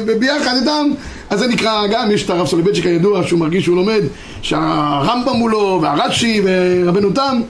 וביחד 0.06 0.54
איתם. 0.60 0.86
אז 1.30 1.38
זה 1.38 1.46
נקרא, 1.46 1.86
גם 1.86 2.10
יש 2.10 2.24
את 2.24 2.30
הרב 2.30 2.46
סולובייצ'יק 2.46 2.86
הידוע 2.86 3.22
שהוא 3.22 3.40
מרגיש 3.40 3.64
שהוא 3.64 3.76
לומד 3.76 4.00
שהרמב"ם 4.42 5.36
מולו 5.36 5.78
והרש"י 5.82 6.42
ורבנו 6.44 7.10
תם. 7.10 7.40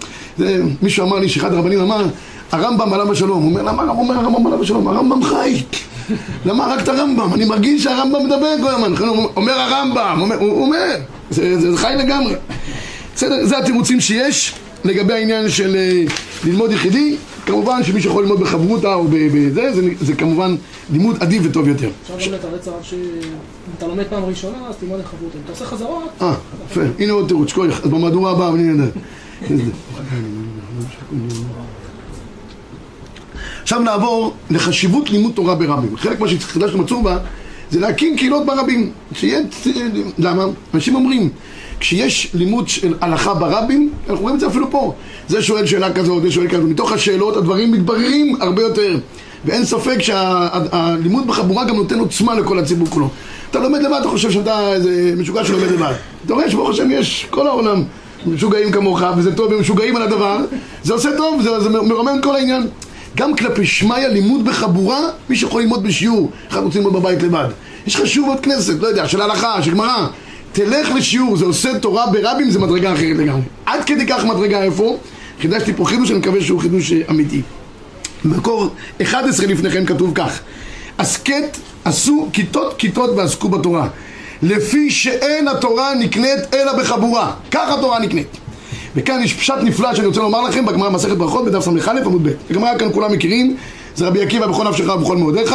מישהו 0.82 1.06
אמר 1.06 1.18
לי 1.18 1.28
שאחד 1.28 1.52
הרבנים 1.52 1.80
אמר 1.80 2.04
הרמב"ם 2.52 2.92
עליו 2.92 3.12
השלום, 3.12 3.42
הוא 3.42 3.50
אומר 3.50 3.62
למה 3.62 3.82
הרמב"ם 3.82 4.46
עליו 4.46 4.62
השלום? 4.62 4.88
הרמב"ם 4.88 5.22
חי 5.22 5.62
למה 6.46 6.66
רק 6.66 6.82
את 6.82 6.88
הרמב"ם? 6.88 7.34
אני 7.34 7.44
מרגיש 7.44 7.84
שהרמב"ם 7.84 8.24
מדבר 8.26 8.54
כל 8.62 8.68
הזמן, 8.68 8.94
אומר 9.36 9.52
הרמב"ם, 9.52 10.32
הוא 10.40 10.62
אומר, 10.62 10.96
זה 11.30 11.76
חי 11.76 11.94
לגמרי. 11.98 12.34
בסדר, 13.14 13.46
זה 13.46 13.58
התירוצים 13.58 14.00
שיש 14.00 14.54
לגבי 14.84 15.12
העניין 15.12 15.48
של 15.48 15.76
אה, 15.76 16.02
ללמוד 16.44 16.72
יחידי, 16.72 17.16
כמובן 17.46 17.84
שמי 17.84 18.02
שיכול 18.02 18.22
ללמוד 18.22 18.40
בחברותא 18.40 18.94
או 18.94 19.04
בזה, 19.08 19.70
זה 20.00 20.14
כמובן 20.14 20.56
לימוד 20.92 21.16
עדיף 21.20 21.42
וטוב 21.44 21.68
יותר. 21.68 21.88
עכשיו 22.14 22.30
באמת 22.30 22.44
הרצח 22.44 22.72
שאם 22.82 22.98
אתה 23.78 23.86
לומד 23.86 24.04
פעם 24.10 24.24
ראשונה, 24.24 24.58
אז 24.68 24.74
תלמוד 24.76 25.00
בחברותא. 25.00 25.36
אם 25.36 25.40
אתה 25.44 25.52
עושה 25.52 25.64
חזרות... 25.64 26.08
אה, 26.22 26.34
יפה, 26.70 26.80
הנה 26.98 27.12
עוד 27.12 27.28
תירוץ, 27.28 27.48
שכוח, 27.48 27.80
אז 27.84 27.90
במהדורה 27.90 28.30
הבאה, 28.30 28.48
אני 28.48 28.68
יודע. 28.68 28.84
עכשיו 33.66 33.80
נעבור 33.80 34.34
לחשיבות 34.50 35.10
לימוד 35.10 35.32
תורה 35.34 35.54
ברבים. 35.54 35.96
חלק 35.96 36.20
מה 36.20 36.28
שחידשנו 36.28 36.84
בצורבה 36.84 37.18
זה 37.70 37.80
להקים 37.80 38.16
קהילות 38.16 38.46
ברבים. 38.46 38.90
שיהיה... 39.12 39.40
למה? 40.18 40.44
אנשים 40.74 40.94
אומרים, 40.94 41.30
כשיש 41.80 42.30
לימוד 42.34 42.68
של 42.68 42.94
הלכה 43.00 43.34
ברבים, 43.34 43.90
אנחנו 44.08 44.22
רואים 44.22 44.34
את 44.36 44.40
זה 44.40 44.46
אפילו 44.46 44.70
פה. 44.70 44.94
זה 45.28 45.42
שואל 45.42 45.66
שאלה 45.66 45.92
כזאת, 45.92 46.22
זה 46.22 46.30
שואל 46.30 46.48
כזאת. 46.48 46.64
מתוך 46.64 46.92
השאלות 46.92 47.36
הדברים 47.36 47.72
מתבררים 47.72 48.36
הרבה 48.40 48.62
יותר. 48.62 48.98
ואין 49.44 49.64
ספק 49.64 50.02
שהלימוד 50.02 51.24
שה, 51.24 51.28
בחבורה 51.28 51.64
גם 51.64 51.76
נותן 51.76 51.98
עוצמה 51.98 52.34
לכל 52.34 52.58
הציבור 52.58 52.88
כולו. 52.88 53.08
אתה 53.50 53.58
לומד 53.58 53.82
לבד, 53.82 53.98
אתה 54.00 54.08
חושב 54.08 54.30
שאתה 54.30 54.72
איזה 54.72 55.14
משוגע 55.16 55.44
שלומד 55.44 55.70
לבד. 55.72 55.92
אתה 56.26 56.34
רואה 56.34 56.50
שברוך 56.50 56.70
השם 56.70 56.90
יש 56.90 57.26
כל 57.30 57.46
העולם 57.46 57.82
משוגעים 58.26 58.72
כמוך, 58.72 59.02
וזה 59.16 59.34
טוב, 59.34 59.52
הם 59.52 59.60
משוגעים 59.60 59.96
על 59.96 60.02
הדבר. 60.02 60.38
זה 60.82 60.92
עושה 60.92 61.08
טוב, 61.16 61.42
זה, 61.42 61.60
זה 61.60 61.68
מרומם 61.68 62.18
כל 62.22 62.36
העניין. 62.36 62.66
גם 63.16 63.36
כלפי 63.36 63.66
שמאי 63.66 64.04
הלימוד 64.04 64.44
בחבורה, 64.44 65.00
מי 65.28 65.36
שיכול 65.36 65.62
ללמוד 65.62 65.82
בשיעור, 65.82 66.30
אחד 66.48 66.60
רוצה 66.60 66.78
ללמוד 66.78 66.92
בבית 66.92 67.22
לבד. 67.22 67.48
יש 67.86 67.94
לך 67.94 68.06
שיעור 68.06 68.28
בבית 68.28 68.44
כנסת, 68.44 68.74
לא 68.80 68.86
יודע, 68.86 69.08
של 69.08 69.20
הלכה, 69.20 69.62
של 69.62 69.70
גמרא. 69.70 70.06
תלך 70.52 70.90
לשיעור, 70.90 71.36
זה 71.36 71.44
עושה 71.44 71.78
תורה 71.78 72.06
ברבים, 72.06 72.50
זה 72.50 72.58
מדרגה 72.58 72.92
אחרת 72.92 73.16
לגמרי. 73.16 73.42
עד 73.66 73.84
כדי 73.84 74.06
כך 74.06 74.24
מדרגה 74.24 74.62
איפה? 74.62 74.98
חידשתי 75.40 75.72
פה 75.72 75.84
חידוש, 75.84 76.10
אני 76.10 76.18
מקווה 76.18 76.40
שהוא 76.42 76.60
חידוש 76.60 76.92
אמיתי. 77.10 77.42
במקור 78.24 78.68
11 79.02 79.46
לפניכם 79.46 79.86
כתוב 79.86 80.12
כך: 80.14 80.40
הסכת 80.98 81.56
עשו 81.84 82.28
כיתות 82.32 82.74
כיתות 82.78 83.10
ועסקו 83.16 83.48
בתורה 83.48 83.88
לפי 84.42 84.90
שאין 84.90 85.48
התורה 85.48 85.94
נקנית 85.94 86.54
אלא 86.54 86.72
בחבורה 86.78 87.32
כך 87.50 87.70
התורה 87.78 87.98
נקנית 87.98 88.36
וכאן 88.96 89.20
יש 89.22 89.34
פשט 89.34 89.54
נפלא 89.62 89.94
שאני 89.94 90.06
רוצה 90.06 90.20
לומר 90.20 90.42
לכם 90.42 90.66
בגמרא 90.66 90.90
מסכת 90.90 91.16
ברכות 91.16 91.44
בדף 91.44 91.60
ס"א 91.60 91.90
עמוד 92.04 92.28
ב'. 92.28 92.30
הגמרא 92.50 92.78
כאן 92.78 92.92
כולם 92.92 93.12
מכירים, 93.12 93.56
זה 93.96 94.06
רבי 94.06 94.22
עקיבא 94.22 94.46
בכל 94.46 94.68
נפשך 94.68 94.88
ובכל 94.88 95.16
מאודיך, 95.16 95.54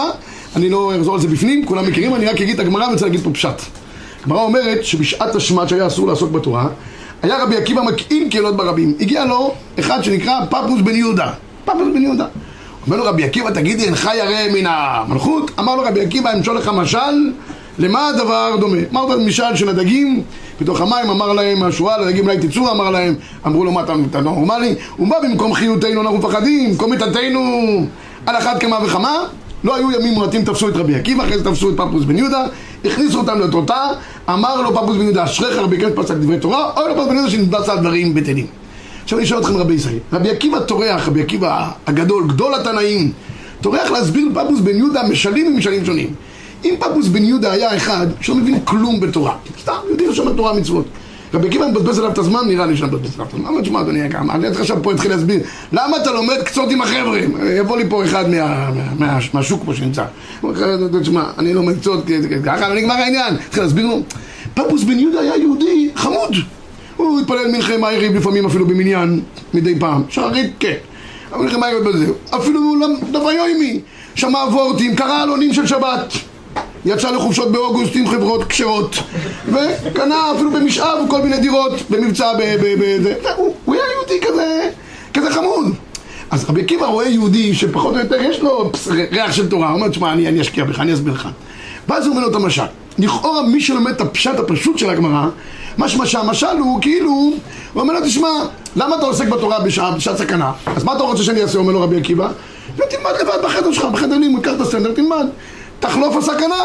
אני 0.55 0.69
לא 0.69 0.91
אחזור 0.98 1.15
על 1.15 1.21
זה 1.21 1.27
בפנים, 1.27 1.65
כולם 1.65 1.88
מכירים, 1.88 2.15
אני 2.15 2.25
רק 2.25 2.41
אגיד 2.41 2.60
את 2.60 2.60
הגמרא 2.60 2.81
ואני 2.81 2.93
רוצה 2.93 3.05
להגיד 3.05 3.21
פה 3.24 3.29
פשט. 3.33 3.62
הגמרא 4.24 4.41
אומרת 4.41 4.86
שבשעת 4.86 5.36
השמד 5.36 5.67
שהיה 5.67 5.88
אסור 5.88 6.07
לעסוק 6.07 6.31
בתורה, 6.31 6.67
היה 7.21 7.43
רבי 7.43 7.57
עקיבא 7.57 7.81
מקעים 7.81 8.29
קהילות 8.29 8.57
ברבים. 8.57 8.93
הגיע 9.00 9.25
לו 9.25 9.53
אחד 9.79 10.03
שנקרא 10.03 10.33
פפוס 10.50 10.81
בן 10.81 10.95
יהודה. 10.95 11.31
פפוס 11.65 11.88
בן 11.93 12.01
יהודה. 12.01 12.25
אומר 12.86 12.98
לו 12.98 13.03
רבי 13.03 13.24
עקיבא, 13.24 13.50
תגידי, 13.51 13.83
אינך 13.83 14.10
ירא 14.17 14.53
מן 14.53 14.65
המלכות? 14.67 15.51
אמר 15.60 15.75
לו 15.75 15.83
רבי 15.83 16.01
עקיבא, 16.01 16.33
אמשול 16.33 16.57
לך 16.57 16.71
משל, 16.74 17.31
למה 17.79 18.07
הדבר 18.07 18.55
דומה? 18.60 18.77
אמר 18.91 19.05
לו 19.05 19.19
משל 19.19 19.55
של 19.55 19.69
הדגים 19.69 20.24
בתוך 20.62 20.82
המים, 20.82 21.10
אמר 21.10 21.34
להם 21.34 21.63
השועל, 21.63 22.03
הדגים 22.03 22.24
אולי 22.24 22.38
תצאו, 22.38 22.72
אמר 22.72 22.89
להם, 22.89 23.15
אמרו 23.46 23.65
לו 23.65 23.72
מה 23.72 23.84
אתה 24.12 24.22
נורמלי? 24.22 24.75
הוא 24.98 25.08
בא 25.08 25.15
במקום 25.24 25.53
חיותנו 25.53 26.01
אנחנו 26.01 26.18
מפחדים, 26.18 26.70
במקום 26.70 26.89
מיתתנו 26.89 27.86
על 28.25 28.38
אחת 28.38 28.62
כמה 28.62 28.77
וכמה 28.86 29.18
לא 29.63 29.75
היו 29.75 29.91
ימים 29.91 30.13
מועטים 30.13 30.46
תפסו 30.46 30.70
את 30.70 30.75
רבי 30.75 30.96
עקיבא, 30.96 31.24
אחרי 31.24 31.38
זה 31.38 31.44
תפסו 31.44 31.70
את 31.70 31.77
פפוס 31.77 32.03
בן 32.03 32.18
יהודה, 32.18 32.44
הכניסו 32.86 33.20
אותם 33.20 33.39
לתותה, 33.39 33.88
אמר 34.30 34.62
לו 34.62 34.74
פפוס 34.74 34.96
בן 34.98 35.01
יהודה, 35.01 35.24
אשריך 35.24 35.58
רבי 35.58 35.75
עקיבא 35.75 36.03
פסק 36.03 36.15
דברי 36.15 36.39
תורה, 36.39 36.72
או 36.77 36.88
לו 36.88 36.94
פפוס 36.94 37.08
בן 37.08 37.15
יהודה 37.15 37.30
שנתבץ 37.30 37.70
על 37.70 37.80
דברים 37.80 38.13
בטלים. 38.13 38.48
עכשיו 39.03 39.20
אני 39.20 39.27
שואל 39.27 39.39
אתכם 39.39 39.58
רבי 39.58 39.74
ישראל, 39.74 40.00
רבי 40.13 40.30
עקיבא 40.30 40.60
טורח, 40.60 41.08
רבי 41.08 41.22
עקיבא 41.22 41.70
הגדול, 41.88 42.27
גדול 42.27 42.56
התנאים, 42.56 43.12
טורח 43.62 43.91
להסביר 43.91 44.25
לפפוס 44.27 44.60
בן 44.60 44.77
יהודה 44.77 45.03
משלים 45.10 45.48
ומשלים 45.48 45.86
שונים. 45.86 46.13
אם 46.65 46.75
פפוס 46.80 47.08
בן 47.08 47.24
יהודה 47.24 47.51
היה 47.51 47.77
אחד 47.77 48.08
שלא 48.22 48.36
מבין 48.36 48.60
כלום 48.63 49.00
בתורה, 49.00 49.36
סתם 49.62 49.74
יודעים 49.89 50.10
לשמוע 50.10 50.34
תורה 50.34 50.53
מצוות. 50.53 50.86
רבי 51.34 51.48
עקיבא 51.48 51.68
מבזבז 51.68 52.00
עליו 52.00 52.12
את 52.12 52.18
הזמן, 52.18 52.39
נראה 52.48 52.65
לי 52.65 52.77
שנבזבז 52.77 53.13
עליו 53.13 53.27
את 53.27 53.34
הזמן. 53.34 53.48
אמר, 53.48 53.62
תשמע 53.62 53.82
אדוני 53.82 54.01
היקר, 54.01 54.18
אני 54.30 54.48
עכשיו 54.48 54.77
פה 54.84 54.91
אתחיל 54.91 55.12
להסביר 55.12 55.39
למה 55.72 55.98
אתה 55.98 56.12
לומד 56.12 56.38
קצות 56.46 56.72
עם 56.72 56.82
החבר'ה? 56.82 57.20
יבוא 57.58 57.77
לי 57.77 57.84
פה 57.89 58.03
אחד 58.06 58.25
מהשוק 59.34 59.62
פה 59.65 59.74
שנמצא. 59.74 60.03
הוא 60.41 60.51
אומר, 60.51 61.00
תשמע, 61.01 61.24
אני 61.38 61.53
לומד 61.53 61.80
קצות 61.80 62.03
ככה, 62.46 62.68
ונגמר 62.72 62.94
העניין. 62.94 63.36
התחיל 63.48 63.63
להסביר 63.63 63.86
לו, 63.86 64.01
פפוס 64.53 64.84
בן 64.84 65.00
יהודה 65.00 65.20
היה 65.20 65.38
יהודי 65.38 65.89
חמוד. 65.96 66.36
הוא 66.98 67.20
התפלל 67.20 67.48
מנחם 67.51 67.82
מעריב 67.82 68.15
לפעמים 68.15 68.46
אפילו 68.46 68.68
במניין, 68.68 69.22
מדי 69.53 69.80
פעם. 69.80 70.03
שערית, 70.10 70.51
כן. 70.60 70.75
מנחם 71.38 71.60
מעריב 71.60 71.89
בזה. 71.89 72.06
אפילו 72.30 72.60
דף 73.12 73.25
היומי. 73.25 73.80
שמע 74.15 74.39
וורטים, 74.39 74.96
קרא 74.96 75.22
עלונים 75.22 75.53
של 75.53 75.68
שבת. 75.68 76.13
יצא 76.85 77.11
לחופשות 77.11 77.51
באוגוסט 77.51 77.95
עם 77.95 78.07
חברות 78.07 78.43
כשרות 78.43 78.95
וקנה 79.47 80.31
אפילו 80.35 80.51
במשאב 80.51 80.97
כל 81.09 81.21
מיני 81.21 81.38
דירות 81.38 81.73
במבצע 81.89 82.33
בזה 82.33 83.15
הוא 83.65 83.75
היה 83.75 83.83
יהודי 83.93 84.27
כזה, 84.27 84.69
כזה 85.13 85.31
חמוד. 85.31 85.65
אז 86.31 86.50
רבי 86.50 86.61
עקיבא 86.61 86.85
רואה 86.85 87.07
יהודי 87.07 87.53
שפחות 87.55 87.93
או 87.93 88.00
יותר 88.00 88.21
יש 88.21 88.39
לו 88.39 88.71
ריח 89.11 89.31
של 89.31 89.50
תורה 89.50 89.67
הוא 89.67 89.75
אומר, 89.75 89.88
תשמע, 89.88 90.13
אני, 90.13 90.27
אני 90.27 90.41
אשקיע 90.41 90.65
בך, 90.65 90.79
אני 90.79 90.93
אסביר 90.93 91.13
לך. 91.13 91.27
ואז 91.88 92.05
הוא 92.05 92.11
אומר 92.11 92.25
לו 92.25 92.31
את 92.31 92.35
המשל. 92.35 92.63
לכאורה 93.00 93.41
מי 93.41 93.61
שלומד 93.61 93.91
את 93.91 94.01
הפשט 94.01 94.39
הפשוט 94.39 94.77
של 94.77 94.89
הגמרא 94.89 95.25
משמע 95.77 96.05
שהמשל 96.05 96.57
הוא 96.59 96.81
כאילו 96.81 97.09
הוא 97.09 97.81
אומר 97.81 97.93
לו, 97.93 98.00
תשמע, 98.05 98.29
למה 98.75 98.95
אתה 98.95 99.05
עוסק 99.05 99.27
בתורה 99.27 99.59
בשעה, 99.59 99.91
בשעת 99.91 100.17
סכנה? 100.17 100.51
אז 100.65 100.83
מה 100.83 100.95
אתה 100.95 101.03
רוצה 101.03 101.23
שאני 101.23 101.41
אעשה? 101.41 101.57
אומר 101.57 101.73
לו 101.73 101.81
רבי 101.81 101.97
עקיבא. 101.97 102.29
ותלמד 102.75 103.11
לבד 103.21 103.38
בחדר 103.43 103.71
שלך, 103.71 103.85
בחדר 103.85 104.17
לימוד, 104.17 104.43
קח 104.43 104.51
את 104.55 104.61
הסטנדר, 104.61 104.91
תלמד 104.93 105.25
תחלוף 105.81 106.15
הסכנה, 106.15 106.63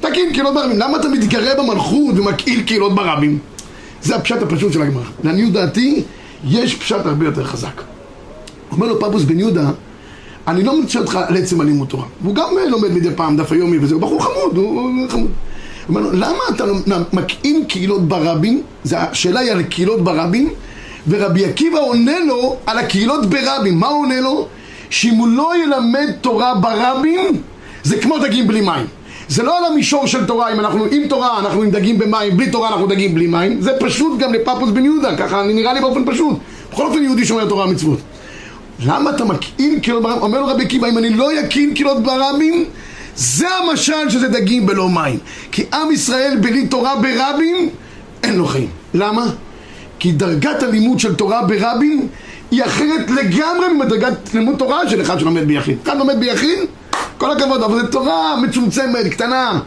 תקים 0.00 0.32
קהילות 0.32 0.54
ברבים. 0.54 0.78
למה 0.78 0.96
אתה 1.00 1.08
מתגרה 1.08 1.54
במלכות 1.62 2.18
ומקהיל 2.18 2.62
קהילות 2.62 2.94
ברבים? 2.94 3.38
זה 4.02 4.16
הפשט 4.16 4.42
הפשוט 4.42 4.72
של 4.72 4.82
הגמרא. 4.82 5.02
לעניות 5.24 5.52
דעתי, 5.52 6.02
יש 6.44 6.74
פשט 6.74 7.06
הרבה 7.06 7.24
יותר 7.24 7.44
חזק. 7.44 7.82
אומר 8.72 8.86
לו 8.86 9.00
פבוס 9.00 9.22
בן 9.22 9.38
יהודה, 9.38 9.70
אני 10.48 10.62
לא 10.62 10.80
מצא 10.80 10.98
אותך 10.98 11.18
על 11.28 11.36
עצם 11.36 11.60
הלימוד 11.60 11.88
תורה. 11.88 12.04
והוא 12.22 12.34
גם 12.34 12.48
לומד 12.70 12.92
מדי 12.92 13.08
פעם 13.16 13.36
דף 13.36 13.52
היומי 13.52 13.78
וזה, 13.78 13.94
הוא 13.94 14.02
בחור 14.02 14.22
חמוד, 14.24 14.56
הוא 14.56 15.08
חמוד. 15.08 15.30
אומר 15.88 16.00
לו, 16.00 16.12
למה 16.12 16.38
אתה 16.54 16.66
לא 16.66 16.74
מקעים 17.12 17.64
קהילות 17.64 18.08
ברבים? 18.08 18.62
השאלה 18.92 19.40
היא 19.40 19.52
על 19.52 19.62
קהילות 19.62 20.04
ברבים, 20.04 20.50
ורבי 21.08 21.44
עקיבא 21.44 21.78
עונה 21.78 22.18
לו 22.26 22.56
על 22.66 22.78
הקהילות 22.78 23.26
ברבים. 23.26 23.78
מה 23.78 23.88
הוא 23.88 24.02
עונה 24.02 24.20
לו? 24.20 24.48
שאם 24.90 25.14
הוא 25.14 25.28
לא 25.28 25.52
ילמד 25.64 26.10
תורה 26.20 26.54
ברבים, 26.54 27.42
זה 27.82 27.98
כמו 27.98 28.18
דגים 28.18 28.46
בלי 28.46 28.60
מים. 28.60 28.86
זה 29.28 29.42
לא 29.42 29.58
על 29.58 29.64
המישור 29.64 30.06
של 30.06 30.24
תורה, 30.26 30.52
אם 30.52 30.60
אנחנו 30.60 30.84
עם 30.84 31.08
תורה 31.08 31.38
אנחנו 31.38 31.62
עם 31.62 31.70
דגים 31.70 31.98
במים, 31.98 32.36
בלי 32.36 32.50
תורה 32.50 32.68
אנחנו 32.68 32.86
דגים 32.86 33.14
בלי 33.14 33.26
מים, 33.26 33.60
זה 33.60 33.72
פשוט 33.80 34.18
גם 34.18 34.32
לפפוס 34.32 34.70
בן 34.70 34.84
יהודה, 34.84 35.16
ככה 35.16 35.42
נראה 35.42 35.72
לי 35.72 35.80
באופן 35.80 36.04
פשוט. 36.06 36.38
בכל 36.72 36.86
אופן 36.86 37.02
יהודי 37.02 37.24
שומר 37.24 37.48
תורה 37.48 37.66
ומצוות. 37.66 37.98
למה 38.86 39.10
אתה 39.10 39.24
מקהיל 39.24 39.78
קהילות 39.78 40.02
ברבים? 40.02 40.22
אומר 40.22 40.40
לו 40.40 40.46
רבי 40.46 40.64
עקיבא, 40.64 40.88
אם 40.88 40.98
אני 40.98 41.10
לא 41.10 41.40
יקהיל 41.40 41.74
קהילות 41.74 42.02
ברבים, 42.02 42.64
זה 43.16 43.48
המשל 43.48 44.08
שזה 44.08 44.28
דגים 44.28 44.66
בלא 44.66 44.88
מים. 44.88 45.18
כי 45.52 45.64
עם 45.74 45.92
ישראל 45.92 46.36
בלי 46.40 46.66
תורה 46.66 46.96
ברבים, 46.96 47.68
אין 48.22 48.36
לו 48.36 48.46
חיים. 48.46 48.68
למה? 48.94 49.26
כי 49.98 50.12
דרגת 50.12 50.62
הלימוד 50.62 50.98
של 51.00 51.14
תורה 51.14 51.42
ברבים 51.42 52.08
היא 52.50 52.64
אחרת 52.64 53.10
לגמרי 53.10 53.68
מדרגת 53.78 54.34
לימוד 54.34 54.56
תורה 54.58 54.88
של 54.88 55.00
אחד 55.00 55.20
שלומד 55.20 55.44
ביחיד. 55.46 55.78
כאן 55.84 55.98
לומד 55.98 56.20
ביחיד, 56.20 56.58
כל 57.18 57.30
הכבוד, 57.30 57.62
אבל 57.62 57.80
זו 57.80 57.86
תורה 57.86 58.36
מצומצמת, 58.42 59.06
קטנה. 59.10 59.60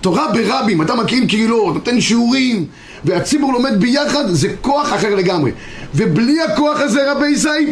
תורה 0.00 0.26
ברבים, 0.32 0.82
אתה 0.82 0.94
מקים 0.94 1.26
קהילות, 1.26 1.74
נותן 1.74 2.00
שיעורים, 2.00 2.66
והציבור 3.04 3.52
לומד 3.52 3.80
ביחד, 3.80 4.24
זה 4.28 4.48
כוח 4.60 4.92
אחר 4.94 5.14
לגמרי. 5.14 5.50
ובלי 5.94 6.42
הכוח 6.42 6.80
הזה, 6.80 7.12
רבי 7.12 7.28
ישראל, 7.28 7.64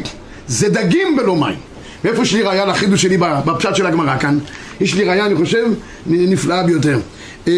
זה 0.49 0.69
דגים 0.69 1.17
בלא 1.17 1.37
מים. 1.37 1.59
ואיפה 2.05 2.23
יש 2.23 2.35
לי 2.35 2.43
ראייה 2.43 2.65
לחידוש 2.65 3.03
שלי 3.03 3.17
בפשט 3.19 3.75
של 3.75 3.87
הגמרא 3.87 4.19
כאן? 4.19 4.39
יש 4.81 4.95
לי 4.95 5.05
ראייה, 5.05 5.27
אני 5.27 5.35
חושב, 5.35 5.67
נפלאה 6.07 6.63
ביותר. 6.63 6.99
אה, 7.49 7.53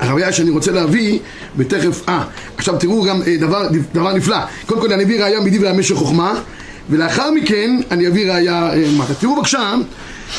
הראייה 0.00 0.32
שאני 0.32 0.50
רוצה 0.50 0.72
להביא, 0.72 1.18
ותכף, 1.56 2.08
אה, 2.08 2.24
עכשיו 2.56 2.76
תראו 2.76 3.04
גם 3.04 3.22
אה, 3.26 3.36
דבר, 3.36 3.68
דבר 3.94 4.12
נפלא. 4.12 4.38
קודם 4.66 4.80
כל 4.80 4.92
אני 4.92 5.04
אביא 5.04 5.22
ראייה 5.22 5.40
מדברי 5.40 5.68
המשך 5.68 5.94
חוכמה, 5.94 6.34
ולאחר 6.90 7.30
מכן 7.30 7.80
אני 7.90 8.08
אביא 8.08 8.32
ראייה 8.32 8.72
אה, 8.72 8.84
מטה. 8.98 9.14
תראו 9.14 9.36
בבקשה, 9.36 9.74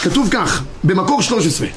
כתוב 0.04 0.30
כך, 0.32 0.64
במקור 0.84 1.22
13. 1.22 1.68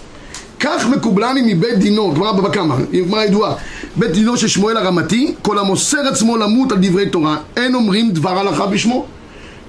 כך 0.61 0.87
מקובלני 0.87 1.55
מבית 1.55 1.79
דינו, 1.79 2.15
גמרא 2.15 2.33
בבא 2.33 2.49
קמא, 2.49 2.77
גמרא 3.09 3.23
ידועה, 3.23 3.55
בית 3.97 4.11
דינו 4.11 4.37
של 4.37 4.49
שמואל 4.49 4.77
הרמתי, 4.77 5.35
כל 5.43 5.59
המוסר 5.59 6.09
עצמו 6.09 6.37
למות 6.37 6.73
על 6.73 6.79
דברי 6.81 7.09
תורה, 7.09 7.37
אין 7.57 7.75
אומרים 7.75 8.11
דבר 8.11 8.39
הלכה 8.39 8.67
בשמו. 8.67 9.07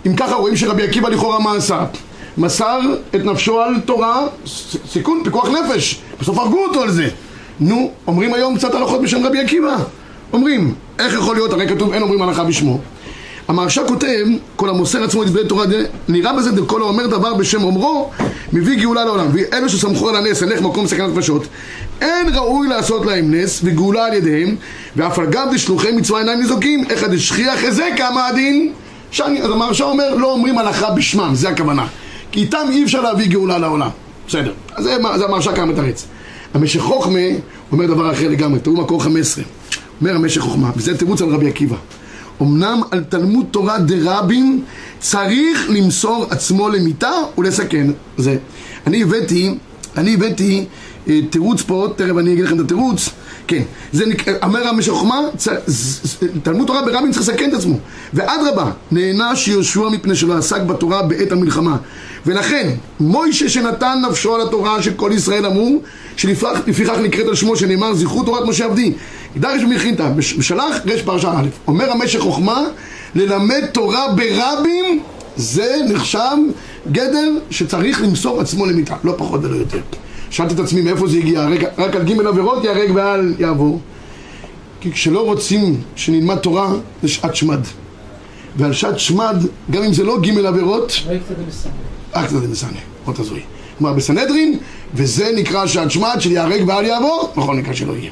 אם 0.06 0.16
ככה 0.16 0.36
רואים 0.36 0.56
שרבי 0.56 0.84
עקיבא 0.84 1.10
לכאורה 1.10 1.40
מה 1.40 1.56
עשה? 1.56 1.86
מסר 2.38 2.80
את 3.16 3.26
נפשו 3.26 3.62
על 3.62 3.80
תורה, 3.86 4.28
סיכון, 4.92 5.22
פיקוח 5.24 5.50
נפש, 5.50 6.02
בסוף 6.20 6.38
הרגו 6.38 6.66
אותו 6.66 6.82
על 6.82 6.92
זה. 6.92 7.10
נו, 7.60 7.92
אומרים 8.08 8.34
היום 8.34 8.58
קצת 8.58 8.74
הלכות 8.76 9.02
בשם 9.02 9.26
רבי 9.26 9.40
עקיבא. 9.40 9.76
אומרים, 10.34 10.74
איך 11.00 11.14
יכול 11.14 11.36
להיות, 11.36 11.54
הרי 11.54 11.70
כתוב 11.70 11.94
אין 11.94 12.02
אומרים 12.02 12.22
הלכה 12.22 12.44
בשמו. 12.44 12.80
המהרש"א 13.48 13.82
כותב, 13.88 14.26
כל 14.56 14.70
המוסר 14.70 15.04
עצמו 15.04 15.24
את 15.24 15.28
דברי 15.28 15.48
תורה, 15.48 15.66
נראה 16.08 16.34
בזה 16.34 16.52
דכל 16.52 16.82
האומר 16.82 17.08
דבר 17.08 17.34
בשם 17.34 17.64
אומרו, 17.64 18.12
מביא 18.54 18.80
גאולה 18.80 19.06
לעולם. 19.06 19.28
ואלו 19.34 19.70
שסמכו 19.70 20.10
על 20.10 20.16
הנס, 20.16 20.44
הלך 20.44 20.62
מקום 20.62 20.88
סכנת 20.88 21.18
נפשות, 21.18 21.48
אין 22.02 22.36
ראוי 22.36 22.68
לעשות 22.68 23.06
להם 23.06 23.34
נס 23.34 23.62
וגאולה 23.64 24.06
על 24.06 24.14
ידיהם, 24.14 24.56
ואף 24.96 25.20
על 25.20 25.26
גב 25.26 25.48
דשלוחי 25.54 25.92
מצווה 25.92 26.20
אינם 26.20 26.40
ניזוקים, 26.42 26.84
איך 26.90 27.04
הדשכיח 27.04 27.64
איזה 27.64 27.88
כמה 27.98 28.28
הדין? 28.28 28.74
שאני, 29.12 29.42
אז 29.42 29.52
המהרש"א 29.52 29.84
אומר, 29.84 30.16
לא 30.16 30.32
אומרים 30.32 30.58
הלכה 30.58 30.92
בשמם, 30.92 31.32
זה 31.34 31.50
הכוונה. 31.50 31.88
כי 32.32 32.40
איתם 32.40 32.68
אי 32.70 32.84
אפשר 32.84 33.02
להביא 33.02 33.28
גאולה 33.28 33.58
לעולם. 33.58 33.90
בסדר. 34.28 34.54
אז 34.76 34.84
זה, 34.84 34.98
זה 35.18 35.26
המהרש"א 35.26 35.56
כמה 35.56 35.66
מתרץ. 35.66 36.06
המשך 36.54 36.82
חוכמה 36.82 37.20
אומר 37.72 37.86
דבר 37.86 38.12
אחר 38.12 38.28
לגמרי, 38.28 38.60
תראו 38.60 38.76
מקור 38.76 39.04
15. 39.04 39.44
אומר 40.02 40.16
המשך 40.16 40.42
חוכמה, 40.42 40.72
וזה 40.76 40.98
תירוץ 40.98 41.22
על 41.22 41.30
רבי 41.30 41.48
עקיבא. 41.48 41.76
אמנם 42.42 42.82
על 42.92 43.04
תלמוד 43.04 43.46
תורה 43.52 43.80
דרבים 43.80 44.64
צריך 45.00 45.70
למסור 45.70 46.26
עצמו 46.30 46.70
למיתה 46.70 47.12
ולסכן 47.38 47.88
זה. 48.18 48.38
אני 48.88 49.04
הבאתי, 49.04 49.58
אני 49.98 50.14
הבאתי 50.14 50.66
תירוץ 51.30 51.62
פה, 51.62 51.88
תכף 51.96 52.18
אני 52.20 52.34
אגיד 52.34 52.46
לכם 52.46 52.56
את 52.56 52.66
התירוץ, 52.66 53.10
כן, 53.48 53.62
זה 53.92 54.06
אומר 54.44 54.68
המשך 54.68 54.92
חוכמה, 54.92 55.20
תלמוד 56.44 56.68
תורה 56.68 56.82
ברבים 56.82 57.12
צריך 57.12 57.30
לסכן 57.30 57.50
את 57.50 57.54
עצמו, 57.54 57.78
ואדרבה, 58.14 58.72
נענש 58.92 59.48
יהושע 59.48 59.90
מפני 59.90 60.16
שלא 60.16 60.38
עסק 60.38 60.62
בתורה 60.62 61.02
בעת 61.02 61.32
המלחמה, 61.32 61.78
ולכן, 62.26 62.70
מוישה 63.00 63.50
שנתן 63.50 64.02
נפשו 64.10 64.36
על 64.36 64.42
התורה 64.42 64.82
של 64.82 64.94
כל 64.94 65.12
ישראל 65.16 65.46
אמרו, 65.46 65.82
שלפיכך 66.18 66.98
נקראת 67.04 67.28
על 67.28 67.36
שמו 67.36 67.56
שנאמר 67.56 67.94
זכרו 67.94 68.24
תורת 68.24 68.48
משה 68.48 68.66
עבדי, 68.66 68.94
דרש 69.38 69.64
ומכינתא, 69.64 70.10
בשלח 70.10 70.76
רש 70.86 71.02
פרשה 71.02 71.30
א', 71.30 71.48
אומר 71.68 71.92
המשך 71.92 72.20
חוכמה, 72.20 72.64
ללמד 73.16 73.66
תורה 73.66 74.08
ברבים 74.16 75.00
זה 75.38 75.76
נחשב 75.90 76.38
גדר 76.92 77.32
שצריך 77.50 78.02
למסור 78.02 78.42
עצמו 78.42 78.66
למיתה, 78.66 78.96
לא 79.04 79.14
פחות 79.18 79.40
ולא 79.44 79.56
יותר. 79.56 79.80
שאלתי 80.36 80.54
את 80.54 80.60
עצמי 80.60 80.82
מאיפה 80.82 81.08
זה 81.08 81.18
הגיע, 81.18 81.48
רק, 81.48 81.60
רק 81.78 81.96
על 81.96 82.04
ג' 82.04 82.28
עבירות 82.28 82.64
ייהרג 82.64 82.92
ואל 82.96 83.34
יעבור. 83.40 83.80
כי 84.82 84.92
כשלא 84.92 85.26
רוצים 85.26 85.82
שנלמד 85.96 86.38
תורה, 86.38 86.74
זה 87.02 87.08
שעת 87.08 87.36
שמד. 87.36 87.60
ועל 88.56 88.74
שעת 88.74 89.00
שמד, 89.00 89.36
גם 89.72 89.84
אם 89.84 89.94
זה 89.94 90.04
לא 90.04 90.18
ג' 90.22 90.46
עבירות, 90.46 90.92
אקצא 92.12 92.40
דמסנה, 92.40 92.70
עוד 93.06 93.16
הזוי. 93.20 93.40
כלומר 93.78 93.94
בסנהדרין, 93.94 94.58
וזה 94.94 95.32
נקרא 95.36 95.68
שעת 95.68 95.92
שמד 95.92 96.18
של 96.20 96.32
ייהרג 96.32 96.68
ואל 96.68 96.86
יעבור, 96.86 97.34
בכל 97.38 97.56
מקרה 97.56 97.74
שלא 97.74 97.94
יהיה. 97.94 98.12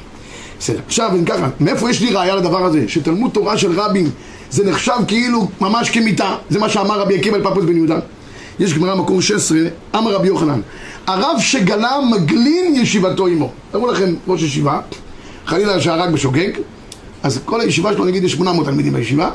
בסדר. 0.58 0.80
עכשיו, 0.86 1.10
אם 1.14 1.24
ככה, 1.24 1.48
מאיפה 1.60 1.90
יש 1.90 2.00
לי 2.00 2.10
ראייה 2.10 2.36
לדבר 2.36 2.64
הזה? 2.64 2.84
שתלמוד 2.88 3.30
תורה 3.30 3.58
של 3.58 3.80
רבים 3.80 4.10
זה 4.50 4.70
נחשב 4.70 4.96
כאילו 5.08 5.48
ממש 5.60 5.90
כמיתה, 5.90 6.36
זה 6.50 6.58
מה 6.58 6.68
שאמר 6.68 7.00
רבי 7.00 7.18
עקיבא 7.18 7.36
אל 7.36 7.44
פפוס 7.44 7.64
בן 7.64 7.76
יהודה. 7.76 7.98
יש 8.58 8.74
גמרא 8.74 8.94
מקור 8.94 9.22
16, 9.22 9.58
אמר 9.94 10.12
רבי 10.12 10.26
יוחנן, 10.26 10.60
הרב 11.06 11.40
שגלה 11.40 11.98
מגלין 12.10 12.76
ישיבתו 12.76 13.26
עמו. 13.26 13.50
תראו 13.72 13.86
לכם 13.86 14.14
ראש 14.28 14.42
ישיבה, 14.42 14.80
חלילה 15.46 15.80
שהרג 15.80 16.12
בשוגג, 16.12 16.50
אז 17.22 17.40
כל 17.44 17.60
הישיבה 17.60 17.92
שלו, 17.92 18.04
נגיד 18.04 18.24
יש 18.24 18.32
800 18.32 18.66
תלמידים 18.66 18.92
בישיבה, 18.92 19.30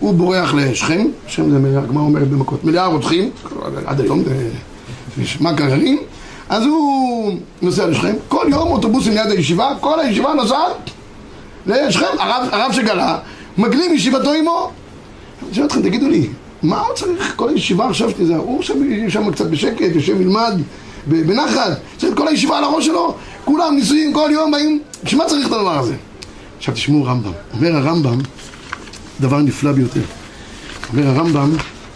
הוא 0.00 0.14
בורח 0.14 0.54
לשכם, 0.54 1.06
שם 1.26 1.50
זה 1.50 1.78
הגמרא 1.78 2.02
אומרת 2.02 2.28
במכות, 2.28 2.64
מלאה 2.64 2.86
רותחים, 2.86 3.30
עד 3.86 4.00
היום 4.00 4.22
זה 4.24 4.50
מה 5.40 5.56
קררים, 5.56 5.98
אז 6.48 6.64
הוא 6.64 7.34
נוסע 7.62 7.86
לשכם, 7.86 8.14
כל 8.28 8.46
יום 8.48 8.68
אוטובוסים 8.68 9.12
ליד 9.12 9.30
הישיבה, 9.30 9.72
כל 9.80 10.00
הישיבה 10.00 10.34
נוסעת 10.34 10.90
לשכם, 11.66 12.06
הרב, 12.18 12.48
הרב 12.52 12.72
שגלה, 12.72 13.18
מגלים 13.58 13.94
ישיבתו 13.94 14.32
עמו. 14.32 14.70
אני 15.46 15.54
שואל 15.54 15.66
אתכם, 15.66 15.82
תגידו 15.82 16.08
לי, 16.08 16.28
מה 16.62 16.80
הוא 16.80 16.94
צריך 16.94 17.32
כל 17.36 17.48
הישיבה 17.48 17.88
עכשיו 17.88 18.10
שתזה? 18.10 18.36
הוא 18.36 18.58
עכשיו 18.58 18.76
שם 19.08 19.32
קצת 19.32 19.46
בשקט, 19.46 19.94
יושב 19.94 20.20
ילמד 20.20 20.60
בנחת, 21.06 21.78
צריך 21.96 22.12
את 22.12 22.18
כל 22.18 22.28
הישיבה 22.28 22.58
על 22.58 22.64
הראש 22.64 22.86
שלו, 22.86 23.14
כולם 23.44 23.74
נישואים 23.74 24.12
כל 24.12 24.30
יום 24.32 24.50
באים, 24.50 24.80
בשביל 25.04 25.22
מה 25.22 25.28
צריך 25.28 25.46
את 25.46 25.52
הדבר 25.52 25.78
הזה? 25.78 25.94
עכשיו 26.58 26.74
תשמעו 26.74 27.04
רמב"ם, 27.04 27.32
אומר 27.54 27.76
הרמב"ם 27.76 28.18
דבר 29.20 29.38
נפלא 29.38 29.72
ביותר. 29.72 30.00
אומר 30.92 31.08
הרמב"ם, 31.08 31.50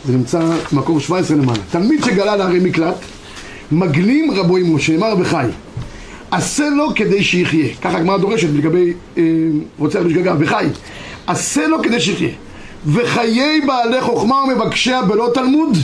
זה 0.04 0.12
נמצא 0.12 0.40
מקור 0.72 1.00
17 1.00 1.36
למעלה, 1.36 1.58
תלמיד 1.70 2.04
שגלה 2.04 2.36
להרי 2.36 2.60
מקלט, 2.60 2.96
מגלים 3.72 4.30
רבו 4.30 4.56
עמו, 4.56 4.78
שנאמר 4.78 5.14
בחי, 5.14 5.46
עשה 6.30 6.68
לו 6.68 6.94
כדי 6.94 7.24
שיחיה, 7.24 7.68
ככה 7.82 7.98
הגמרא 7.98 8.18
דורשת 8.18 8.48
לגבי 8.54 8.92
אה, 9.18 9.22
רוצח 9.78 9.98
בשגגה, 9.98 10.34
וחי, 10.38 10.66
עשה 11.26 11.66
לו 11.66 11.82
כדי 11.82 12.00
שיחיה. 12.00 12.30
וחיי 12.86 13.60
בעלי 13.66 14.00
חוכמה 14.00 14.36
ומבקשיה 14.36 15.02
בלא 15.02 15.30
תלמוד, 15.34 15.78